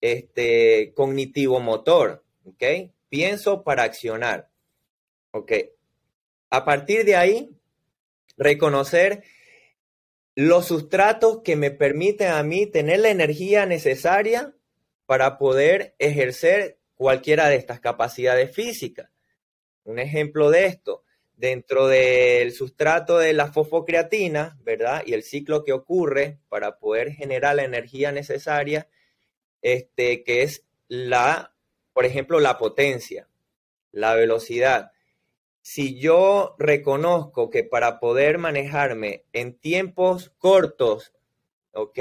[0.01, 2.65] este, cognitivo-motor, ¿ok?
[3.09, 4.49] Pienso para accionar,
[5.33, 5.53] ¿ok?
[6.51, 7.51] A partir de ahí,
[8.37, 9.23] reconocer
[10.35, 14.55] los sustratos que me permiten a mí tener la energía necesaria
[15.07, 19.11] para poder ejercer cualquiera de estas capacidades físicas.
[19.85, 21.05] Un ejemplo de esto,
[21.41, 25.03] dentro del sustrato de la fosfocreatina, ¿verdad?
[25.07, 28.89] Y el ciclo que ocurre para poder generar la energía necesaria,
[29.63, 31.55] este, que es la,
[31.93, 33.29] por ejemplo, la potencia,
[33.91, 34.93] la velocidad.
[35.63, 41.13] Si yo reconozco que para poder manejarme en tiempos cortos,
[41.73, 41.99] ¿ok?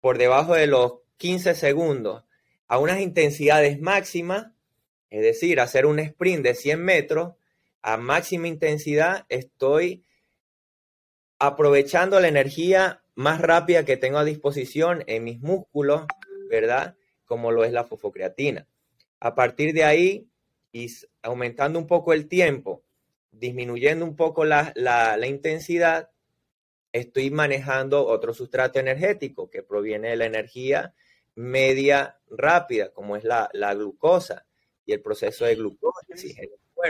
[0.00, 2.24] Por debajo de los 15 segundos,
[2.66, 4.52] a unas intensidades máximas,
[5.10, 7.34] es decir, hacer un sprint de 100 metros,
[7.82, 10.04] a máxima intensidad, estoy
[11.38, 16.04] aprovechando la energía más rápida que tengo a disposición en mis músculos,
[16.48, 16.96] ¿verdad?
[17.24, 18.66] Como lo es la fosfocreatina.
[19.20, 20.28] A partir de ahí,
[20.72, 20.88] y
[21.22, 22.84] aumentando un poco el tiempo,
[23.32, 26.10] disminuyendo un poco la, intensidad,
[26.92, 30.94] estoy manejando otro sustrato energético que proviene de la energía
[31.34, 34.46] media rápida, como es la, glucosa
[34.84, 36.00] y el proceso de glucosa.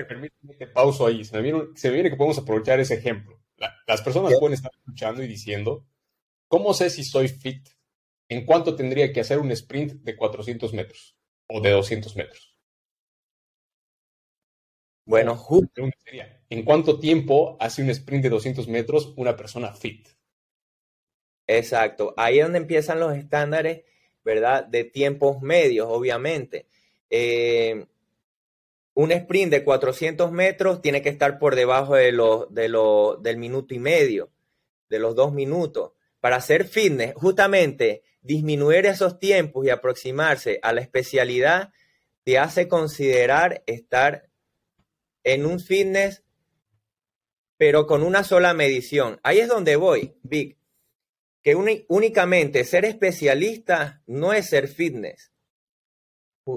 [0.08, 1.24] Permíteme que pauso ahí.
[1.24, 3.40] Se me, viene, que podemos aprovechar ese ejemplo.
[3.86, 5.84] las personas pueden estar escuchando y diciendo,
[6.48, 7.68] ¿cómo sé si soy fit?
[8.28, 11.16] ¿En cuánto tendría que hacer un sprint de 400 metros
[11.48, 12.56] o de 200 metros?
[15.10, 15.82] Bueno, justo.
[16.48, 20.06] ¿En cuánto tiempo hace un sprint de 200 metros una persona fit?
[21.48, 22.14] Exacto.
[22.16, 23.82] Ahí es donde empiezan los estándares,
[24.24, 24.64] ¿verdad?
[24.64, 26.68] De tiempos medios, obviamente.
[27.10, 27.86] Eh,
[28.94, 32.12] un sprint de 400 metros tiene que estar por debajo de
[32.50, 34.30] de del minuto y medio,
[34.88, 35.90] de los dos minutos.
[36.20, 41.72] Para hacer fitness, justamente disminuir esos tiempos y aproximarse a la especialidad
[42.22, 44.29] te hace considerar estar
[45.24, 46.22] en un fitness,
[47.56, 49.20] pero con una sola medición.
[49.22, 50.56] Ahí es donde voy, Vic,
[51.42, 51.54] que
[51.88, 55.32] únicamente ser especialista no es ser fitness.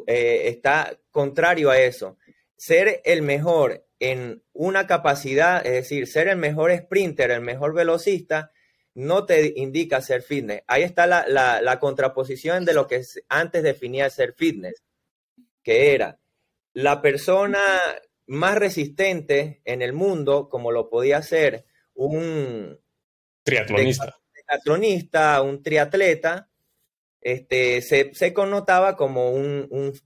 [0.08, 2.18] Eh, está contrario a eso.
[2.56, 8.52] Ser el mejor en una capacidad, es decir, ser el mejor sprinter, el mejor velocista,
[8.96, 10.64] no te indica ser fitness.
[10.68, 14.84] Ahí está la, contraposición de lo que antes definía ser fitness,
[15.64, 16.20] que era
[16.74, 17.62] la persona
[18.28, 22.80] más resistente en el mundo, como lo podía ser un
[23.44, 26.50] triatlonista, triatlonista un triatleta,
[27.22, 29.32] este, se, connotaba como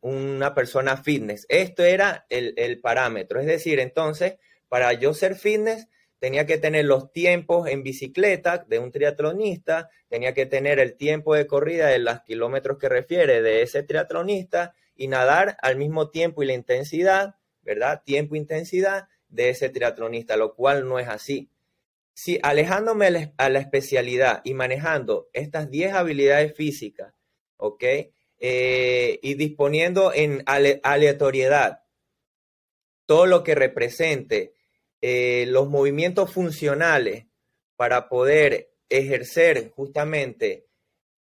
[0.01, 1.45] una persona fitness.
[1.49, 3.39] Esto era el, el parámetro.
[3.39, 4.35] Es decir, entonces,
[4.67, 5.87] para yo ser fitness,
[6.19, 11.35] tenía que tener los tiempos en bicicleta de un triatlonista, tenía que tener el tiempo
[11.35, 16.41] de corrida de los kilómetros que refiere de ese triatlonista y nadar al mismo tiempo
[16.41, 17.35] y la intensidad,
[17.67, 18.01] ¿verdad?
[18.05, 21.51] Tiempo intensidad de ese triatlonista, lo cual no es así.
[22.13, 27.13] si alejándome a la especialidad y manejando estas 10 habilidades físicas,
[27.57, 27.83] ¿ok?
[28.39, 31.83] Eh, y disponiendo en aleatoriedad
[33.05, 34.53] todo lo que represente
[35.01, 37.25] eh, los movimientos funcionales
[37.75, 40.65] para poder ejercer justamente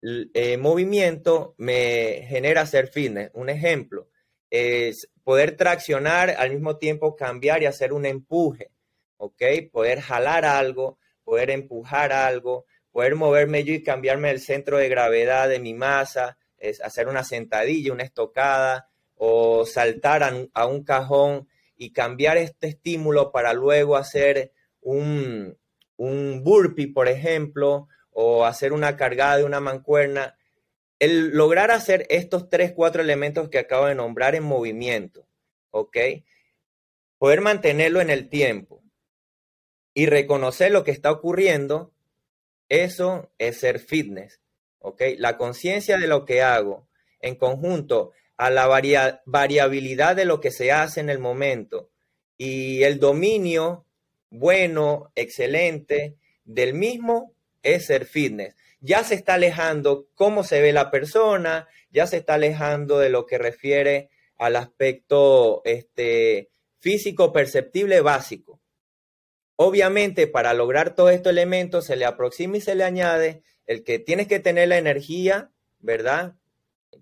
[0.01, 3.29] el eh, movimiento, me genera hacer fitness.
[3.33, 4.09] Un ejemplo
[4.49, 8.71] es poder traccionar al mismo tiempo cambiar y hacer un empuje,
[9.17, 9.43] ¿ok?
[9.71, 15.47] Poder jalar algo, poder empujar algo, poder moverme yo y cambiarme el centro de gravedad
[15.47, 21.93] de mi masa, es hacer una sentadilla, una estocada o saltar a, un cajón y
[21.93, 25.55] cambiar este estímulo para luego hacer un,
[25.97, 30.38] un burpee, por ejemplo, o hacer una cargada de una mancuerna.
[30.99, 35.25] El lograr hacer estos tres, cuatro elementos que acabo de nombrar en movimiento,
[35.71, 35.97] ¿ok?
[37.17, 38.83] Poder mantenerlo en el tiempo
[39.93, 41.93] y reconocer lo que está ocurriendo,
[42.67, 44.39] eso es ser fitness.
[44.79, 45.01] ¿ok?
[45.17, 46.87] La conciencia de lo que hago
[47.21, 48.67] en conjunto a la
[49.25, 51.89] variabilidad de lo que se hace en el momento
[52.37, 53.85] y el dominio
[54.29, 57.33] bueno, excelente del mismo
[57.63, 58.55] es ser fitness.
[58.81, 63.25] Ya se está alejando cómo se ve la persona, ya se está alejando de lo
[63.25, 68.61] que refiere al aspecto este, físico perceptible básico.
[69.55, 73.99] Obviamente, para lograr todos estos elementos, se le aproxima y se le añade el que
[73.99, 76.35] tienes que tener la energía, ¿verdad?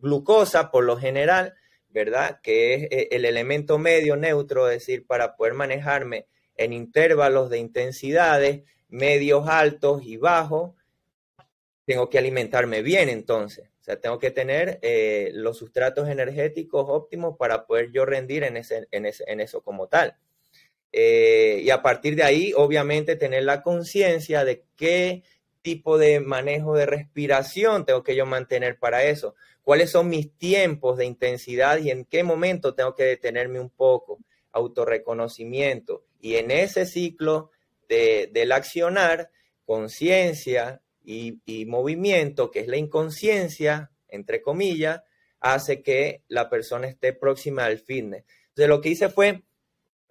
[0.01, 1.53] Glucosa por lo general,
[1.89, 2.39] ¿verdad?
[2.41, 7.59] Que es eh, el elemento medio neutro, es decir, para poder manejarme en intervalos de
[7.59, 10.73] intensidades medios, altos y bajos,
[11.87, 13.69] tengo que alimentarme bien entonces.
[13.79, 18.57] O sea, tengo que tener eh, los sustratos energéticos óptimos para poder yo rendir en,
[18.57, 20.17] ese, en, eso como tal.
[20.91, 25.23] Eh, y a partir de ahí, obviamente, tener la conciencia de qué
[25.61, 29.35] tipo de manejo de respiración tengo que yo mantener para eso?
[29.63, 34.19] ¿Cuáles son mis tiempos de intensidad y en qué momento tengo que detenerme un poco?
[34.51, 36.03] Autorreconocimiento.
[36.19, 37.51] Y en ese ciclo
[37.87, 39.31] de, del accionar,
[39.63, 45.03] conciencia y, movimiento, que es la inconsciencia, entre comillas,
[45.39, 48.25] hace que la persona esté próxima al fitness.
[48.49, 49.43] Entonces, lo que hice fue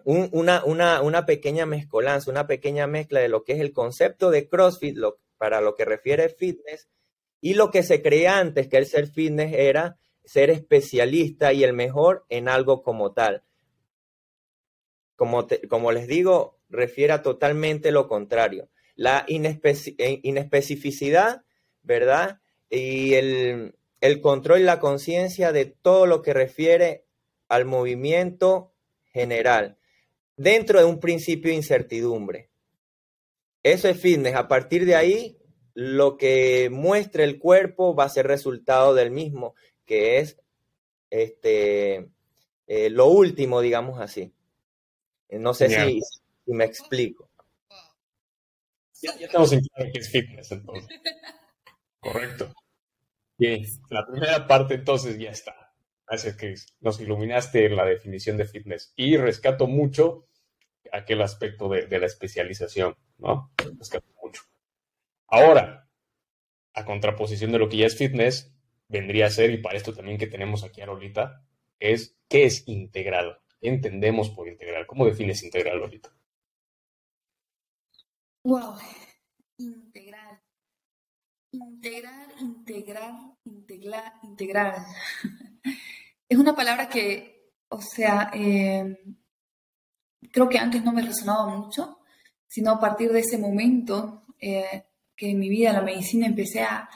[0.05, 4.49] una, una, una, pequeña mezcolanza, una pequeña mezcla de lo que es el concepto de
[4.49, 4.97] CrossFit,
[5.37, 6.89] para lo que refiere fitness,
[7.41, 11.73] y lo que se creía antes, que el ser fitness era ser especialista y el
[11.73, 13.43] mejor en algo como tal.
[15.15, 18.69] Como, como les digo, refiere a totalmente lo contrario.
[18.97, 21.43] La eh, inespecificidad,
[21.83, 22.41] ¿verdad?
[22.69, 27.05] Y el, el control y la conciencia de todo lo que refiere
[27.47, 28.73] al movimiento
[29.13, 29.77] general,
[30.35, 32.49] dentro de un principio de incertidumbre.
[33.63, 34.35] Eso es fitness.
[34.35, 35.37] A partir de ahí,
[35.73, 39.55] lo que muestre el cuerpo va a ser resultado del mismo,
[39.85, 40.37] que es
[41.09, 42.09] este,
[42.67, 44.33] eh, lo último, digamos así.
[45.29, 46.01] No sé si,
[46.45, 47.26] me explico.
[49.01, 50.89] Ya, estamos en claro que es fitness, entonces.
[51.99, 52.53] Correcto.
[53.37, 55.73] Bien, la primera parte entonces ya está.
[56.07, 56.75] Gracias, Chris.
[56.79, 58.93] Nos iluminaste la definición de fitness.
[58.95, 60.27] Y rescato mucho
[60.91, 63.51] aquel aspecto de, la especialización, ¿no?
[64.23, 64.43] mucho.
[65.27, 65.89] Ahora,
[66.73, 68.53] a contraposición de lo que ya es fitness,
[68.87, 71.43] vendría a ser, y para esto también que tenemos aquí a Lolita,
[71.79, 73.39] es ¿qué es integral?
[73.59, 74.87] ¿Qué entendemos por integral?
[74.87, 76.09] ¿Cómo defines integral, Lolita?
[78.47, 78.77] Wow,
[79.57, 80.39] integral.
[81.51, 84.85] Integrar, integrar, integrar, integrar.
[86.29, 88.99] es una palabra que, o sea, eh,
[90.31, 91.99] creo que antes no me resonaba mucho,
[92.47, 96.89] sino a partir de ese momento eh, que en mi vida la medicina empecé a,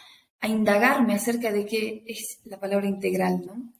[0.43, 3.73] indagarme acerca de qué es la palabra integral, ¿no?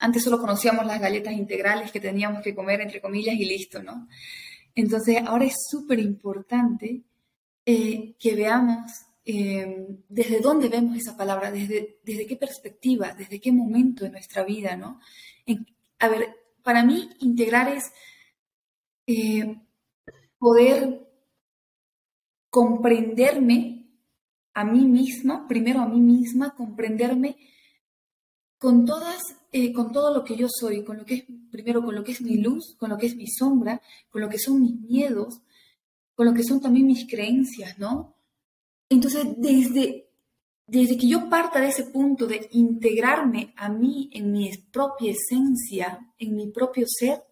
[0.00, 4.08] Antes solo conocíamos las galletas integrales que teníamos que comer, entre comillas, y listo, ¿no?
[4.74, 7.02] Entonces, ahora es súper importante
[7.64, 8.90] eh, que veamos
[9.24, 14.44] eh, desde dónde vemos esa palabra, desde, desde qué perspectiva, desde qué momento de nuestra
[14.44, 15.00] vida, ¿no?
[16.00, 17.84] a ver, para mí, integrar es
[19.06, 19.60] eh,
[20.38, 21.06] poder
[22.50, 23.86] comprenderme
[24.54, 27.36] a mí misma, primero a mí misma, comprenderme
[28.64, 29.20] con todas,
[29.52, 32.12] eh, con todo lo que yo soy, con lo que es, primero con lo que
[32.12, 35.42] es mi luz, con lo que es mi sombra, con lo que son mis miedos,
[36.14, 38.16] con lo que son también mis creencias, ¿no?
[38.88, 40.08] Entonces, desde,
[40.66, 46.14] desde que yo parta de ese punto de integrarme a mí en mi propia esencia,
[46.18, 47.22] en mi propio ser,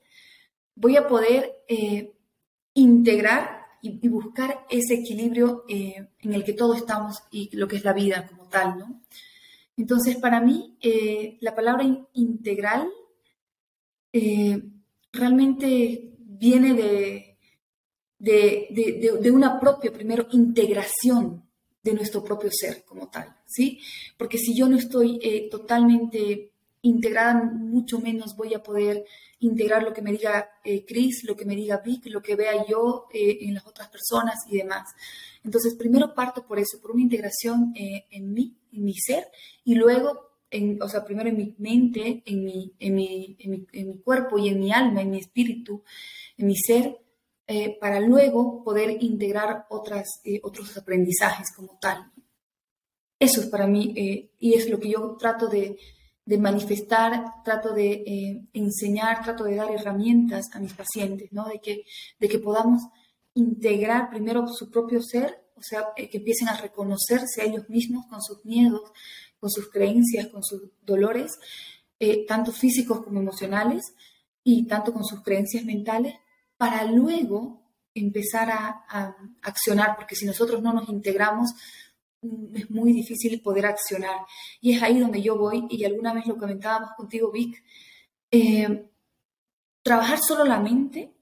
[0.74, 2.12] voy a poder eh,
[2.74, 7.84] integrar y, buscar ese equilibrio eh, en el que todos estamos y lo que es
[7.84, 9.00] la vida como tal, ¿no?
[9.82, 12.88] Entonces, para mí, eh, la palabra integral
[14.12, 14.62] eh,
[15.12, 17.36] realmente viene de,
[18.16, 21.42] de, de, una propia, primero, integración
[21.82, 23.80] de nuestro propio ser como tal, ¿sí?
[24.16, 25.18] Porque si yo no estoy
[25.50, 26.52] totalmente
[26.82, 29.04] integrada, mucho menos voy a poder
[29.42, 32.64] integrar lo que me diga eh, Chris, lo que me diga Vic, lo que vea
[32.66, 34.88] yo eh, en las otras personas y demás.
[35.44, 39.26] Entonces, primero parto por eso, por una integración eh, en mí, en mi ser,
[39.64, 43.98] y luego, en, o sea, primero en mi mente, en mi, en mi, en mi,
[44.00, 45.82] cuerpo y en mi alma, en mi espíritu,
[46.36, 46.98] en mi ser,
[47.80, 50.08] para luego poder integrar otras,
[50.42, 52.10] otros aprendizajes como tal.
[53.18, 53.92] Eso es para mí,
[54.38, 55.76] y es lo que yo trato de,
[56.32, 61.44] de manifestar, trato de eh, enseñar, trato de dar herramientas a mis pacientes, ¿no?
[61.46, 61.84] De que,
[62.18, 62.84] de que podamos
[63.34, 68.06] integrar primero su propio ser, o sea, eh, que empiecen a reconocerse a ellos mismos
[68.06, 68.92] con sus miedos,
[69.38, 71.32] con sus creencias, con sus dolores,
[71.98, 73.82] eh, tanto físicos como emocionales,
[74.42, 76.14] y tanto con sus creencias mentales,
[76.56, 77.62] para luego
[77.92, 81.50] empezar a, a accionar, porque si nosotros no nos integramos,
[82.54, 84.20] es muy difícil poder accionar.
[84.60, 87.62] Y es ahí donde yo voy, y alguna vez lo comentábamos contigo, Vic,
[88.30, 88.86] eh,
[89.82, 91.12] trabajar solo la mente,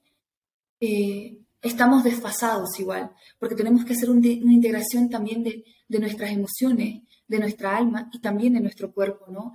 [0.79, 7.01] eh, estamos desfasados igual, porque tenemos que hacer una integración también de, de, nuestras emociones,
[7.27, 9.53] de nuestra alma y también de nuestro cuerpo, ¿no?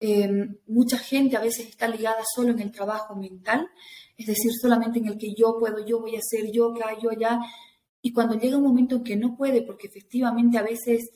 [0.00, 3.68] Eh, mucha gente a veces está ligada solo en el trabajo mental,
[4.16, 7.10] es decir, solamente en el que yo puedo, yo voy a hacer, yo acá, yo
[7.10, 7.40] allá,
[8.00, 11.10] y cuando llega un momento en que no puede, porque efectivamente a veces,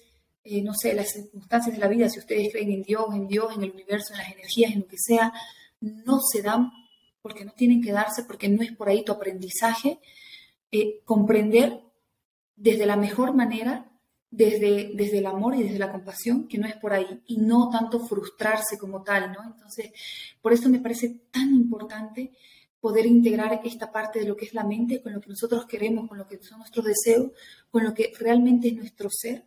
[0.44, 3.56] eh, no sé, las circunstancias de la vida, si ustedes creen en Dios, en Dios,
[3.56, 5.32] en el universo, en las energías, en lo que sea,
[5.80, 6.70] no se dan
[7.20, 10.00] porque no tienen que darse, porque no es por ahí tu aprendizaje,
[10.72, 11.80] eh, comprender
[12.56, 13.88] desde la mejor manera,
[14.30, 17.68] desde, desde el amor y desde la compasión, que no es por ahí, y no
[17.70, 19.44] tanto frustrarse como tal, ¿no?
[19.44, 19.92] Entonces,
[20.40, 22.32] por eso me parece tan importante
[22.82, 26.08] poder integrar esta parte de lo que es la mente con lo que nosotros queremos,
[26.08, 27.30] con lo que son nuestros deseos,
[27.70, 29.46] con lo que realmente es nuestro ser.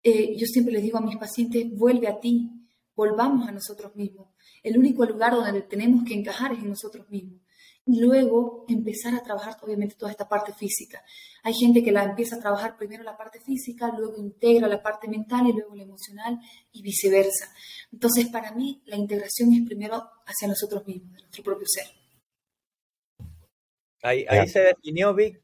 [0.00, 2.52] Eh, yo siempre les digo a mis pacientes, vuelve a ti,
[2.94, 4.28] volvamos a nosotros mismos.
[4.62, 7.40] El único lugar donde tenemos que encajar es en nosotros mismos.
[7.84, 11.02] Y luego empezar a trabajar, obviamente, toda esta parte física.
[11.42, 15.08] Hay gente que la empieza a trabajar primero la parte física, luego integra la parte
[15.08, 16.38] mental y luego la emocional
[16.70, 17.52] y viceversa.
[17.90, 22.01] Entonces, para mí, la integración es primero hacia nosotros mismos, nuestro propio ser.
[24.02, 25.40] Ahí, se definió, Vic.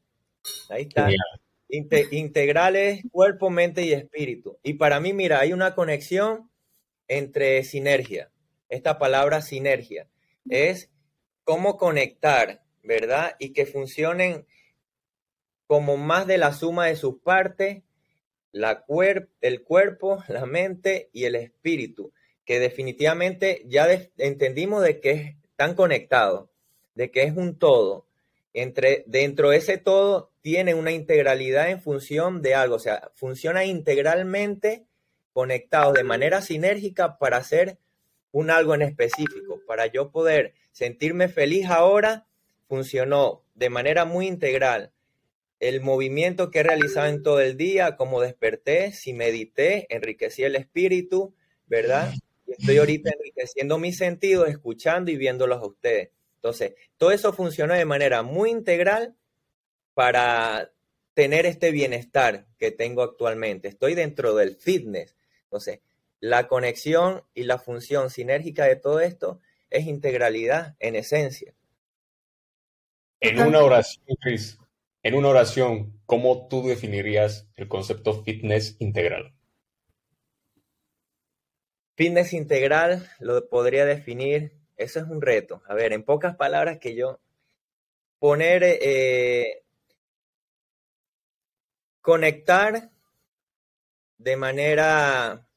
[0.69, 1.09] Ahí está.
[1.69, 4.59] integrales, cuerpo, mente y espíritu.
[4.63, 6.49] Y para mí, mira, hay una conexión
[7.07, 8.31] entre sinergia.
[8.67, 10.07] Esta palabra sinergia
[10.49, 10.91] es
[11.43, 13.35] cómo conectar, ¿verdad?
[13.39, 14.45] Y que funcionen
[15.65, 17.83] como más de la suma de sus partes,
[18.51, 18.85] la
[19.41, 22.11] el cuerpo, la mente y el espíritu,
[22.43, 23.87] que definitivamente ya
[24.17, 26.49] entendimos de que están conectados,
[26.95, 28.08] de que es un todo
[28.53, 33.65] entre, dentro de ese todo tiene una integralidad en función de algo, o sea, funciona
[33.65, 34.85] integralmente
[35.33, 37.77] conectados de manera sinérgica para hacer
[38.31, 39.61] un algo en específico.
[39.65, 42.27] Para yo poder sentirme feliz ahora,
[42.67, 44.91] funcionó de manera muy integral.
[45.59, 50.55] El movimiento que he realizado en todo el día, como desperté, si medité, enriquecí el
[50.55, 51.33] espíritu,
[51.67, 52.13] ¿verdad?
[52.47, 56.09] Y estoy ahorita enriqueciendo mis sentidos, escuchando y viéndolos a ustedes.
[56.39, 59.15] Entonces, todo eso funciona de manera muy integral
[59.93, 60.71] para
[61.13, 63.67] tener este bienestar que tengo actualmente.
[63.67, 65.17] Estoy dentro del fitness.
[65.43, 65.81] Entonces,
[66.21, 71.53] la conexión y la función sinérgica de todo esto es integralidad en esencia.
[73.19, 74.57] En una oración, Chris,
[75.03, 79.33] en una oración, ¿cómo tú definirías el concepto fitness integral?
[81.95, 85.61] Fitness integral lo podría definir eso es un reto.
[85.67, 87.19] A ver, en pocas palabras que yo
[88.17, 89.63] poner, eh,
[92.01, 92.89] conectar
[94.17, 95.47] de manera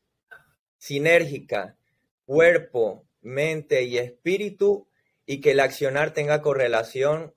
[0.77, 1.77] sinérgica
[2.25, 4.89] cuerpo, mente y espíritu
[5.25, 7.35] y que el accionar tenga correlación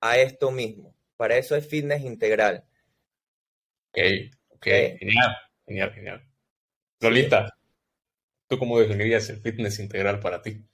[0.00, 0.94] a esto mismo.
[1.16, 2.64] Para eso es fitness integral.
[3.90, 3.98] Ok,
[4.48, 4.64] ok,
[4.98, 6.28] genial, genial, genial.
[7.00, 7.56] Lolita,
[8.48, 10.64] ¿tú cómo definirías el fitness integral para ti?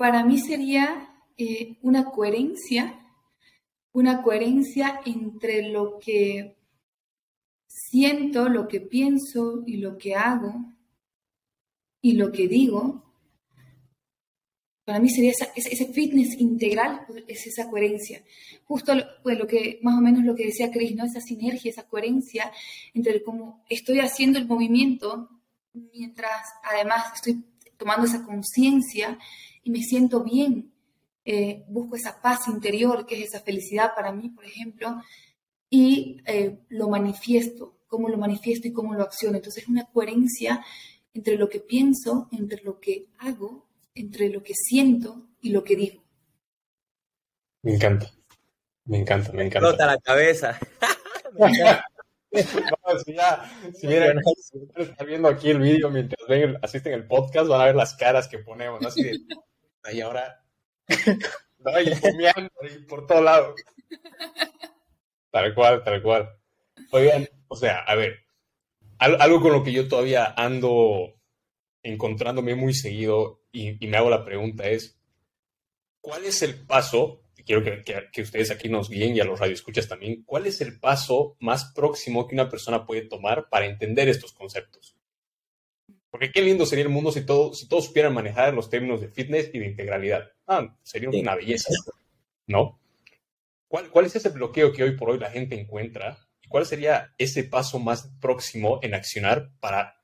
[0.00, 3.06] Para mí sería eh, una coherencia,
[3.92, 6.56] una coherencia entre lo que
[7.66, 10.72] siento, lo que pienso y lo que hago
[12.00, 13.12] y lo que digo
[14.86, 18.24] para mí sería ese fitness integral, es esa coherencia.
[18.64, 21.04] Justo lo, pues lo que, más o menos lo que decía Chris, ¿no?
[21.04, 22.50] Esa sinergia, esa coherencia
[22.94, 25.28] entre cómo estoy haciendo el movimiento
[25.74, 27.44] mientras además estoy
[27.76, 29.18] tomando esa conciencia
[29.62, 30.72] y me siento bien.
[31.24, 35.00] Eh, busco esa paz interior, que es esa felicidad para mí, por ejemplo,
[35.68, 39.36] y eh, lo manifiesto, cómo lo manifiesto y cómo lo acciono.
[39.36, 40.64] Entonces es una coherencia
[41.12, 45.76] entre lo que pienso, entre lo que hago, entre lo que siento y lo que
[45.76, 46.02] digo.
[47.62, 48.10] Me encanta,
[48.86, 49.70] me encanta, me encanta.
[49.70, 50.58] Rota la cabeza.
[53.04, 54.18] si ya, si miren,
[54.76, 58.28] están viendo aquí el vídeo mientras ven, asisten el podcast, van a ver las caras
[58.28, 58.88] que ponemos, ¿no?
[58.88, 59.20] Así de,
[59.92, 60.42] y ahora,
[61.58, 63.54] no, y por todo lado.
[65.30, 66.30] Tal cual, tal cual.
[67.48, 68.24] O sea, a ver,
[68.98, 71.14] algo con lo que yo todavía ando
[71.82, 74.98] encontrándome muy seguido y, me hago la pregunta es,
[76.00, 77.22] ¿cuál es el paso?
[77.44, 80.22] Quiero que, que, ustedes aquí nos guíen y a los radioescuchas también.
[80.24, 84.99] ¿Cuál es el paso más próximo que una persona puede tomar para entender estos conceptos?
[86.10, 89.08] Porque qué lindo sería el mundo si, todo, si todos supieran manejar los términos de
[89.08, 90.32] fitness y de integralidad.
[90.46, 91.72] Ah, sería una belleza,
[92.46, 92.80] ¿no?
[93.68, 96.18] ¿Cuál, ¿Cuál es ese bloqueo que hoy por hoy la gente encuentra?
[96.42, 100.02] ¿Y cuál sería ese paso más próximo en accionar para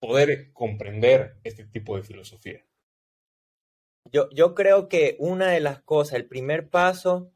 [0.00, 2.64] poder comprender este tipo de filosofía?
[4.12, 7.32] Yo, yo creo que una de las cosas, el primer paso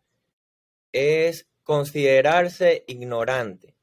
[0.93, 3.77] es considerarse ignorante.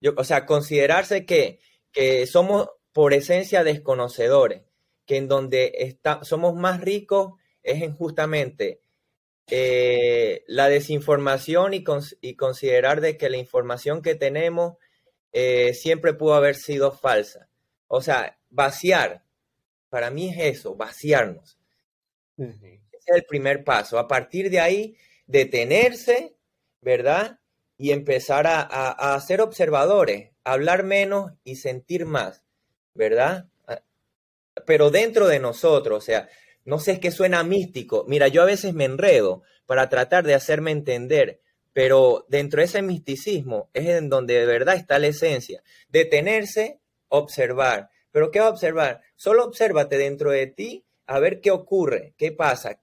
[0.00, 1.60] Yo, o sea, considerarse que,
[1.92, 4.62] que somos por esencia desconocedores,
[5.06, 8.80] que en donde está, somos más ricos es en justamente
[9.52, 11.84] eh, la desinformación y,
[12.20, 14.76] y, considerar de que la información que tenemos
[15.32, 17.48] eh, siempre pudo haber sido falsa.
[17.88, 19.24] O sea, vaciar,
[19.88, 21.58] para mí es eso, vaciarnos.
[22.38, 23.98] Ese es el primer paso.
[23.98, 26.36] A partir de ahí, detenerse,
[26.80, 27.40] ¿verdad?
[27.76, 32.44] Y empezar a, a, a ser observadores, hablar menos y sentir más,
[32.94, 33.46] ¿verdad?
[33.66, 33.82] Ah,
[34.66, 36.28] pero dentro de nosotros, o sea,
[36.64, 38.04] no sé, es que suena místico.
[38.06, 41.40] Mira, yo a veces me enredo para tratar de hacerme entender,
[41.72, 45.62] pero dentro de ese misticismo es en donde de verdad está la esencia.
[45.88, 47.90] Detenerse observar.
[48.10, 49.02] ¿Pero qué va a observar?
[49.16, 52.80] Solo obsérvate dentro de ti a ver qué ocurre, qué pasa,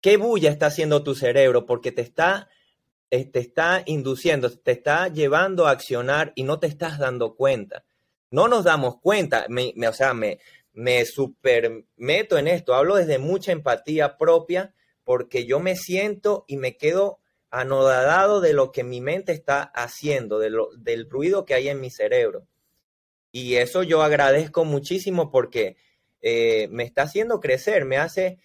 [0.00, 2.48] qué bulla está haciendo tu cerebro, porque te está,
[3.10, 7.84] eh, te está induciendo, te está llevando a accionar y no te estás dando cuenta.
[8.30, 10.38] No nos damos cuenta, me, o sea, me,
[10.72, 14.74] me supermeto en esto, hablo desde mucha empatía propia,
[15.04, 17.18] porque yo me siento y me quedo
[17.50, 22.46] anodadado de lo que mi mente está haciendo, del ruido que hay en mi cerebro.
[23.32, 25.76] Y eso yo agradezco muchísimo porque
[26.20, 28.38] eh, me está haciendo crecer, me hace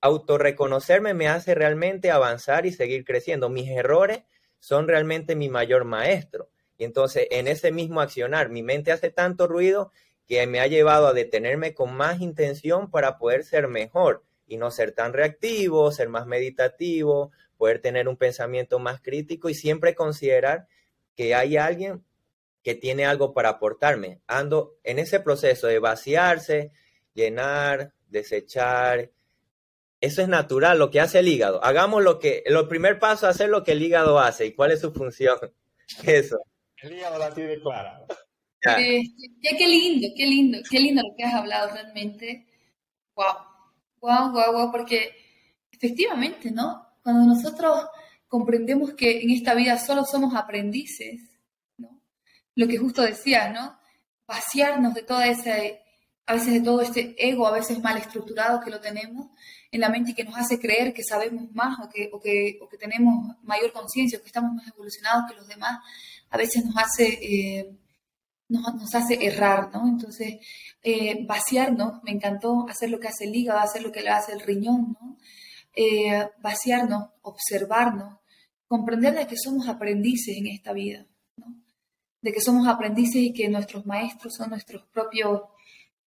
[0.00, 3.48] autorreconocerme, me hace realmente avanzar y seguir creciendo.
[3.48, 4.22] Mis errores
[4.58, 6.50] son realmente mi mayor maestro.
[6.78, 9.92] Y entonces en ese mismo accionar, mi mente hace tanto ruido
[10.26, 14.70] que me ha llevado a detenerme con más intención para poder ser mejor y no
[14.70, 20.66] ser tan reactivo, ser más meditativo, poder tener un pensamiento más crítico y siempre considerar
[21.14, 22.04] que hay alguien
[22.62, 24.20] que tiene algo para aportarme.
[24.26, 26.72] Ando en ese proceso de vaciarse,
[27.12, 29.10] llenar, desechar.
[30.00, 31.62] Eso es natural, lo que hace el hígado.
[31.62, 34.46] Hagamos lo que, el primer paso hacer lo que el hígado hace.
[34.46, 35.38] ¿Y cuál es su función?
[36.04, 36.38] Eso.
[36.84, 38.04] El hígado la tiene clara.
[38.60, 42.46] qué lindo, qué lindo, qué lindo lo que has hablado realmente.
[43.14, 43.34] Wow,
[44.02, 45.16] wow, wow, wow, porque
[45.72, 46.86] efectivamente, ¿no?
[47.02, 47.86] Cuando nosotros
[48.28, 51.22] comprendemos que en esta vida solo somos aprendices,
[52.54, 53.78] lo que justo decías, ¿no?
[54.26, 55.80] Vaciarnos de toda ese,
[56.26, 59.30] a veces de todo este ego, a veces mal estructurado que lo tenemos
[59.70, 62.58] en la mente y que nos hace creer que sabemos más o que, o que,
[62.60, 65.80] o que tenemos mayor conciencia o que estamos más evolucionados que los demás,
[66.34, 67.78] a veces nos hace, eh,
[68.48, 69.86] nos, hace errar, ¿no?
[69.88, 70.34] Entonces,
[70.82, 74.32] eh, vaciarnos, me encantó hacer lo que hace el hígado, hacer lo que le hace
[74.32, 75.16] el riñón, ¿no?
[75.76, 78.18] Eh, vaciarnos, observarnos,
[78.66, 81.06] comprender de que somos aprendices en esta vida
[82.24, 85.42] de que somos aprendices y que nuestros maestros son nuestros propios,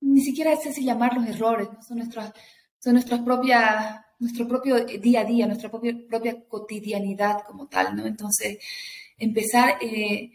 [0.01, 2.33] ni siquiera sé si llamarlos errores, son, nuestras,
[2.79, 8.07] son nuestras propias, nuestro propio día a día, nuestra propia, propia cotidianidad como tal, ¿no?
[8.07, 8.59] Entonces,
[9.25, 10.31] empezar eh,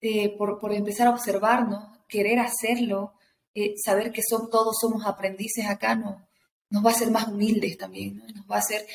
[0.00, 3.14] eh, por, por, empezar a observarnos, querer hacerlo,
[3.54, 6.28] eh, saber que son, todos somos aprendices acá, no,
[6.70, 8.26] nos va a hacer más humildes también, ¿no?
[8.26, 8.86] nos va a hacer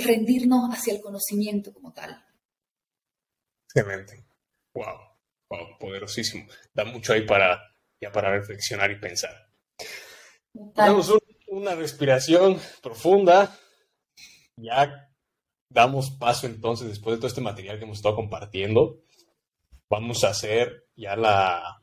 [0.00, 2.24] rendirnos hacia el conocimiento como tal.
[3.68, 4.24] Excelente.
[4.74, 5.16] Wow
[5.78, 6.46] poderosísimo.
[6.74, 7.60] Da mucho ahí para,
[8.00, 9.48] ya para reflexionar y pensar.
[10.74, 11.12] Tenemos
[11.48, 13.56] una respiración profunda,
[14.56, 15.10] ya
[15.68, 19.00] damos paso entonces, después de todo este material que hemos estado compartiendo,
[19.88, 21.82] vamos a hacer ya la,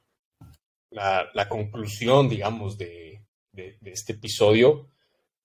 [0.90, 3.22] la, conclusión, digamos, de,
[3.54, 4.90] este episodio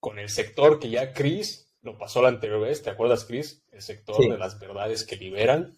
[0.00, 3.64] con el sector que ya Chris lo pasó la anterior vez, ¿te acuerdas, Chris?
[3.70, 5.76] El sector de las verdades que liberan.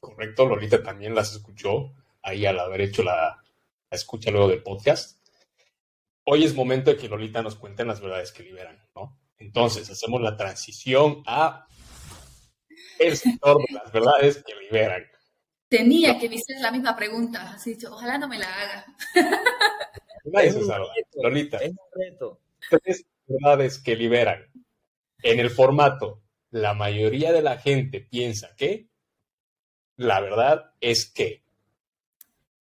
[0.00, 1.92] Correcto, Lolita también las escuchó
[2.22, 3.42] ahí al haber hecho la,
[3.90, 5.18] la escucha luego del podcast.
[6.24, 9.18] Hoy es momento de que Lolita nos cuente las verdades que liberan, ¿no?
[9.38, 11.66] Entonces, hacemos la transición a
[12.98, 15.04] el sector de las verdades que liberan.
[15.68, 18.86] Tenía que visitar la misma pregunta, así ojalá no me la haga.
[20.24, 20.88] Nadie se salva.
[21.22, 21.58] Lolita.
[21.58, 22.40] Es un reto.
[22.82, 24.44] Tres verdades que liberan.
[25.22, 28.88] En el formato, la mayoría de la gente piensa que
[29.96, 31.42] la verdad es que.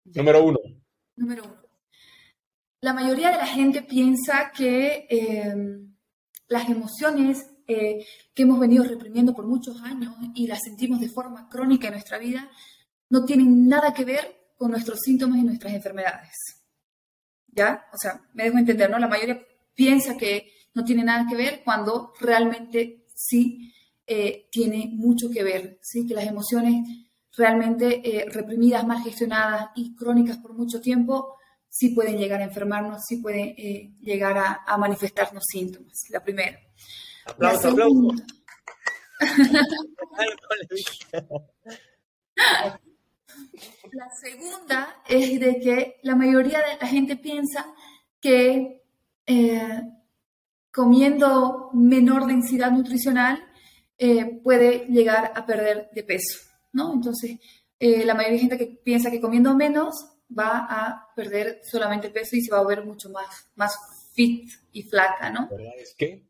[0.04, 0.58] Número uno.
[1.16, 1.56] Número uno.
[2.80, 5.54] La mayoría de la gente piensa que eh,
[6.48, 11.48] las emociones eh, que hemos venido reprimiendo por muchos años y las sentimos de forma
[11.48, 12.50] crónica en nuestra vida
[13.08, 16.34] no tienen nada que ver con nuestros síntomas y nuestras enfermedades.
[17.48, 17.86] ¿Ya?
[17.92, 18.98] O sea, me dejo entender, ¿no?
[18.98, 19.40] La mayoría
[19.74, 23.72] piensa que no tiene nada que ver cuando realmente sí
[24.06, 26.06] eh, tiene mucho que ver, ¿sí?
[26.06, 26.86] Que las emociones
[27.36, 31.36] realmente eh, reprimidas, mal gestionadas y crónicas por mucho tiempo
[31.74, 36.04] sí pueden llegar a enfermarnos, sí pueden eh, llegar a, manifestarnos síntomas.
[36.08, 36.56] La primera.
[37.26, 38.10] Aplauso, aplauso.
[43.92, 47.66] la segunda es de que la mayoría de la gente piensa
[48.20, 48.84] que
[49.26, 49.82] eh,
[50.72, 53.44] comiendo menor densidad nutricional
[53.98, 56.38] eh, puede llegar a perder de peso,
[56.72, 56.94] ¿no?
[56.94, 57.40] Entonces,
[57.80, 62.42] la mayoría de gente que piensa que comiendo menos va a perder solamente peso y
[62.42, 63.76] se va a ver mucho más, más
[64.12, 65.48] fit y flaca, ¿no?
[65.50, 66.24] ¿La verdad es que?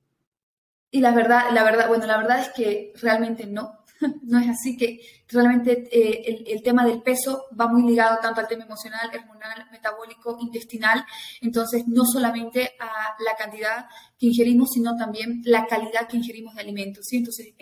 [0.90, 3.84] Y la verdad, la verdad, bueno, la verdad es que realmente no.
[4.22, 8.48] No es así que realmente eh, el, tema del peso va muy ligado tanto al
[8.48, 11.04] tema emocional, hormonal, metabólico, intestinal.
[11.40, 13.86] Entonces, no solamente a la cantidad
[14.18, 17.06] que ingerimos, sino también la calidad que ingerimos de alimentos.
[17.06, 17.18] ¿sí?
[17.18, 17.54] Entonces,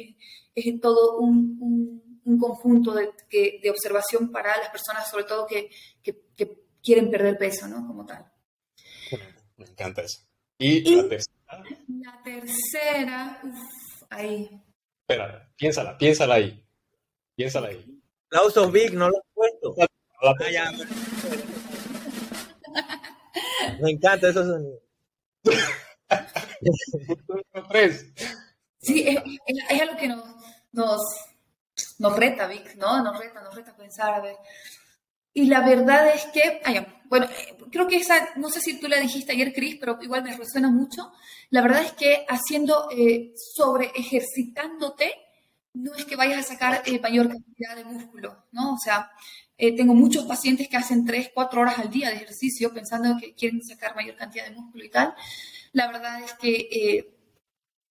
[0.55, 5.71] es, todo un un conjunto de, de, observación para las personas, sobre todo que,
[6.03, 6.23] que,
[6.83, 7.87] quieren perder peso, ¿no?
[7.87, 8.31] Como tal.
[9.57, 10.21] Me encanta eso.
[10.59, 11.33] ¿Y, la tercera?
[11.89, 14.61] La tercera, uff, ahí.
[15.01, 16.67] Espera, piénsala, piénsala ahí.
[17.37, 17.87] Piénsala ahí.
[18.27, 19.77] Aplausos, Vic, no lo he puesto.
[20.23, 20.73] Ah, ya.
[23.81, 24.83] Me encanta esos sonidos.
[28.79, 30.23] sí, es, es, algo que nos,
[30.73, 31.01] nos
[32.03, 33.03] nos reta, Vic, ¿no?
[33.03, 34.37] Nos reta, nos reta pensar, a ver.
[35.33, 36.61] Y la verdad es que,
[37.07, 37.27] bueno,
[37.71, 40.69] creo que esa, no sé si tú la dijiste ayer, Cris, pero igual me resuena
[40.69, 41.13] mucho.
[41.51, 45.13] La verdad es que haciendo, eh, sobre ejercitándote,
[45.75, 48.75] no es que vayas a sacar eh, mayor cantidad de músculo, ¿no?
[48.75, 49.11] O sea,
[49.57, 53.35] eh, tengo muchos pacientes que hacen 3, 4 horas al día de ejercicio pensando que
[53.35, 55.15] quieren sacar mayor cantidad de músculo y tal.
[55.73, 57.15] La verdad es que eh,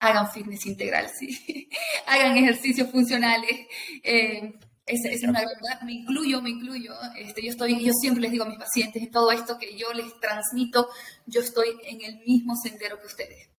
[0.01, 1.69] hagan fitness integral, sí.
[2.07, 3.67] hagan ejercicios funcionales.
[4.03, 4.53] Eh,
[4.85, 6.93] esa, es una verdad, me incluyo, me incluyo.
[7.15, 9.93] Este, yo, estoy, yo siempre les digo a mis pacientes, en todo esto que yo
[9.93, 10.89] les transmito,
[11.27, 13.49] yo estoy en el mismo sendero que ustedes.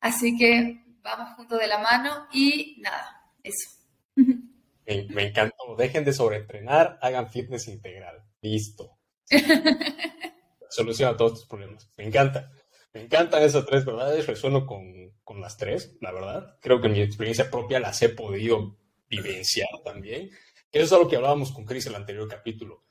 [0.00, 3.70] Así que vamos juntos de la mano y nada, eso.
[4.14, 5.74] Me, me encantó.
[5.76, 8.22] Dejen de sobreentrenar, hagan fitness integral.
[8.42, 8.98] Listo.
[10.68, 11.90] Soluciona todos tus problemas.
[11.96, 12.52] Me encanta.
[12.96, 16.56] Me encantan esas tres verdades, resueno con, con, las tres, la verdad.
[16.62, 18.78] Creo que mi experiencia propia las he podido
[19.10, 20.30] vivenciar también.
[20.72, 22.86] eso es algo que hablábamos con Chris en el anterior capítulo.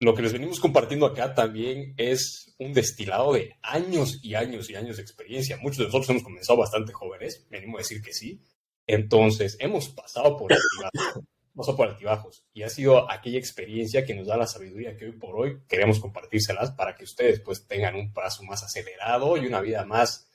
[0.00, 4.76] Lo que les venimos compartiendo acá también es un destilado de años y años y
[4.76, 5.58] años de experiencia.
[5.58, 8.40] Muchos de nosotros hemos comenzado bastante jóvenes, venimos a decir que sí.
[8.86, 10.54] Entonces, hemos pasado por
[11.54, 15.12] pasó por altibajos y ha sido aquella experiencia que nos da la sabiduría que hoy
[15.12, 19.60] por hoy queremos compartírselas para que ustedes pues tengan un paso más acelerado y una
[19.60, 20.28] vida más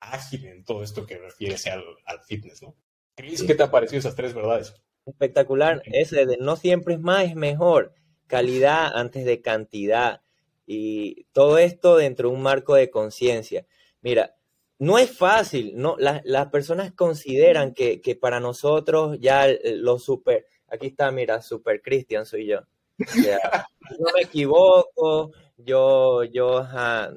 [0.00, 2.74] ágil en todo esto que refiere al, al fitness, ¿no?
[3.14, 4.74] Cris, ¿qué te ha parecido esas tres verdades?
[5.04, 7.94] Espectacular, ese de no siempre es más, es mejor,
[8.26, 10.22] calidad antes de cantidad
[10.66, 13.66] y todo esto dentro de un marco de conciencia.
[14.00, 14.36] Mira,
[14.78, 19.46] no es fácil, no, las personas consideran que, que, para nosotros ya
[19.76, 22.60] lo super, Aquí está, mira, Super Cristian soy yo.
[22.96, 23.04] no
[24.16, 26.66] me equivoco, yo, yo,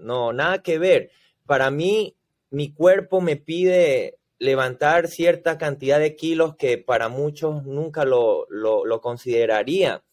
[0.01, 1.09] no, nada que ver.
[1.45, 2.17] Para mí,
[2.49, 8.99] mi cuerpo me pide levantar cierta cantidad de kilos que para muchos nunca lo, lo,
[8.99, 10.03] consideraría.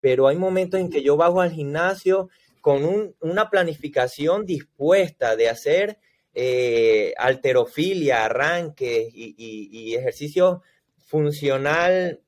[0.00, 2.28] Pero hay momentos en que yo bajo al gimnasio
[2.60, 5.98] con una planificación dispuesta de hacer
[6.34, 10.62] eh, alterofilia, arranques y, y, ejercicio
[10.98, 12.20] funcional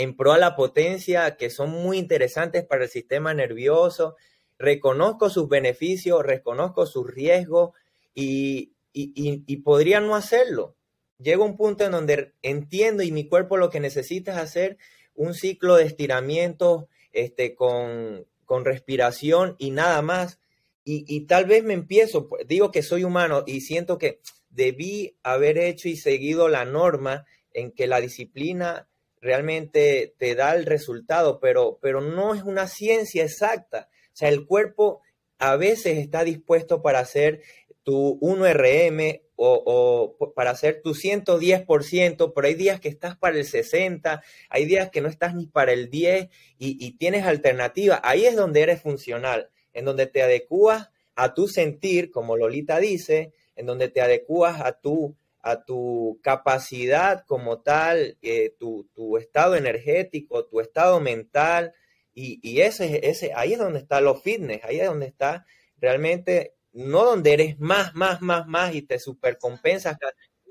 [0.00, 4.16] en pro a la potencia que son muy interesantes para el sistema nervioso.
[4.58, 7.72] Reconozco sus beneficios, reconozco sus riesgos
[8.14, 10.74] y, y, podría no hacerlo.
[11.18, 14.78] Llega un punto en donde entiendo y mi cuerpo lo que necesita es hacer
[15.14, 20.40] un ciclo de estiramientos este, con, con respiración y nada más
[20.82, 25.56] y, tal vez me empiezo, pues, digo que soy humano y siento que debí haber
[25.58, 28.88] hecho y seguido la norma en que la disciplina
[29.20, 33.88] realmente te da el resultado, pero, pero no es una ciencia exacta.
[34.12, 35.02] O sea, el cuerpo
[35.38, 37.42] a veces está dispuesto para hacer
[37.82, 43.46] tu 1RM o, o, para hacer tu 110%, pero hay días que estás para el
[43.46, 48.00] 60, hay días que no estás ni para el 10 y, y tienes alternativa.
[48.02, 53.32] Ahí es donde eres funcional en donde te adecuas a tu sentir, como Lolita dice,
[53.56, 60.46] en donde te adecuas a tu, a tu capacidad como tal, eh, tu, estado energético,
[60.46, 61.72] tu estado mental,
[62.12, 65.46] y, ese, ese, ahí es donde está los fitness, ahí es donde está
[65.78, 69.96] realmente, no donde eres más, más, más, más y te supercompensas,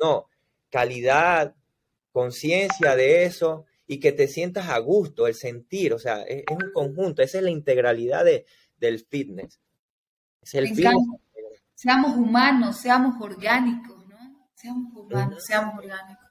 [0.01, 0.27] no,
[0.71, 1.53] calidad,
[2.11, 6.71] conciencia de eso y que te sientas a gusto, el sentir, o sea, es un
[6.73, 8.45] conjunto, esa es la integralidad de,
[8.77, 9.59] del fitness.
[10.41, 10.75] Es el
[11.75, 13.98] Seamos humanos, seamos orgánicos.
[14.59, 16.25] Seamos humanos, seamos orgánicos.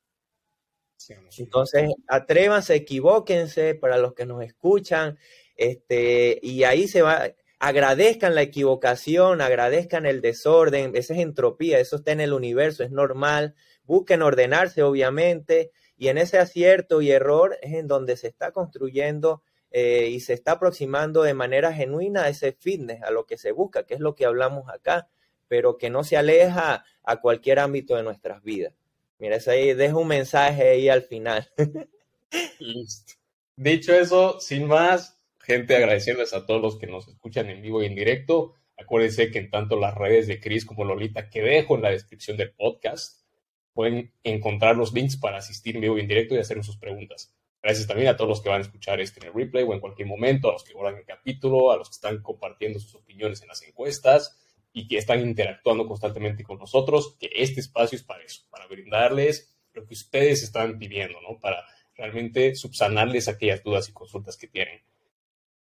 [1.39, 5.19] Entonces, atrévanse, equivóquense para los que nos escuchan,
[5.57, 11.97] este, y ahí se va, agradezcan la equivocación, agradezcan el desorden, esa es entropía, eso
[11.97, 13.55] está en el universo, es normal,
[13.85, 19.43] busquen ordenarse, obviamente, y en ese acierto y error es en donde se está construyendo
[19.71, 23.53] eh, y se está aproximando de manera genuina a ese fitness, a lo que se
[23.53, 25.09] busca, que es lo que hablamos acá,
[25.49, 28.75] pero que no se aleja a cualquier ámbito de nuestras vidas.
[29.19, 31.51] Mira, eso ahí dejo un mensaje ahí al final.
[32.61, 33.15] Listo.
[33.57, 37.87] Dicho eso, sin más, gente, agradecerles a todos los que nos escuchan en vivo y
[37.87, 38.55] en directo.
[38.77, 42.37] Acuérdense que en tanto las redes de Chris como Lolita, que dejo en la descripción
[42.37, 43.25] del podcast,
[43.73, 47.35] pueden encontrar los links para asistir en vivo y en directo y hacer sus preguntas.
[47.61, 49.81] Gracias también a todos los que van a escuchar este en el replay o en
[49.81, 53.43] cualquier momento, a los que guardan el capítulo, a los que están compartiendo sus opiniones
[53.43, 54.39] en las encuestas
[54.79, 59.53] y que están interactuando constantemente con nosotros, que este espacio es para eso, para brindarles
[59.73, 61.41] lo que ustedes están pidiendo, ¿no?
[61.41, 61.65] Para
[61.97, 64.81] realmente subsanarles aquellas dudas y consultas que tienen.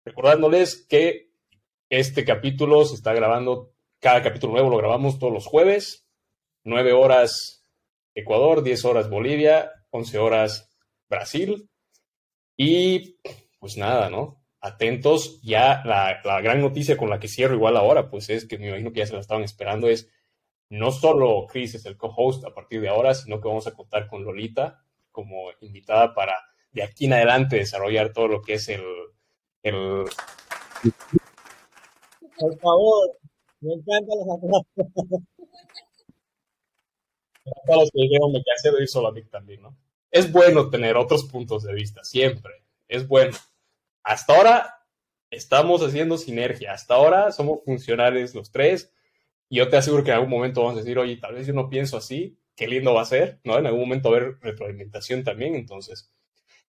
[0.04, 1.30] Recordándoles que
[1.88, 6.08] este capítulo se está grabando, cada capítulo nuevo lo grabamos todos los jueves,
[6.64, 7.64] 9 horas
[8.16, 10.76] Ecuador, 10 horas Bolivia, 11 horas
[11.08, 11.70] Brasil,
[12.56, 13.20] y
[13.60, 14.43] pues nada, ¿no?
[14.66, 18.68] Atentos, ya la, gran noticia con la que cierro igual ahora, pues es que me
[18.68, 20.10] imagino que ya se la estaban esperando, es
[20.70, 24.06] no solo Chris es el co-host a partir de ahora, sino que vamos a contar
[24.06, 26.34] con Lolita como invitada para
[26.72, 28.84] de aquí en adelante desarrollar todo lo que es el...
[29.62, 30.04] el...
[32.38, 33.18] Por favor,
[33.60, 34.64] me encantan los
[37.66, 39.76] Para los que dijeron me casé de solo a mí también, ¿no?
[40.14, 43.36] es bueno tener otros puntos de vista, siempre, es bueno.
[44.04, 44.74] Hasta ahora
[45.30, 48.92] estamos haciendo sinergia, hasta ahora somos funcionales los tres,
[49.48, 51.54] y yo te aseguro que en algún momento vamos a decir, oye, tal vez yo
[51.54, 53.58] no pienso así, qué lindo va a ser, ¿no?
[53.58, 56.12] En algún momento va a haber retroalimentación también, entonces,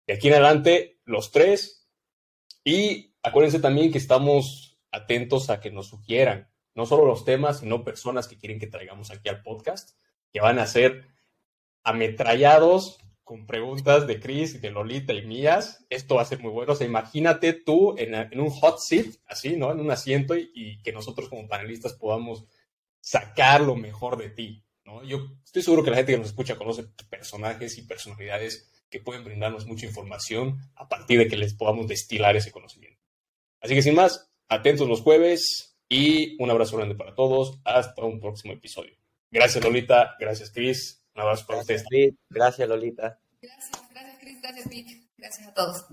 [0.07, 1.89] de aquí en adelante, los tres,
[2.62, 7.85] y acuérdense también que estamos atentos a que nos sugieran, no solo los temas, sino
[7.85, 9.99] personas que quieren que traigamos aquí al podcast,
[10.32, 11.09] que van a ser
[11.82, 15.85] ametrallados con preguntas de Chris y de Lolita y mías.
[15.89, 16.75] Esto va a ser muy bueno.
[16.75, 19.72] O sea, imagínate tú en, un hot seat, así, ¿no?
[19.72, 22.45] En un asiento y, que nosotros como panelistas podamos
[23.01, 25.03] sacar lo mejor de ti, ¿no?
[25.05, 29.25] Yo estoy seguro que la gente que nos escucha conoce personajes y personalidades que pueden
[29.25, 33.03] brindarnos mucha información a partir de que les podamos destilar ese conocimiento.
[33.61, 37.59] Así que sin más, atentos los jueves y un abrazo grande para todos.
[37.64, 38.97] Hasta un próximo episodio.
[39.31, 41.04] Gracias Lolita, gracias Chris.
[41.15, 41.85] Gracias.
[42.29, 43.19] Gracias, Lolita.
[43.41, 44.43] Gracias, gracias, Cris.
[44.43, 45.09] Gracias, Vic.
[45.17, 45.87] Gracias a todos.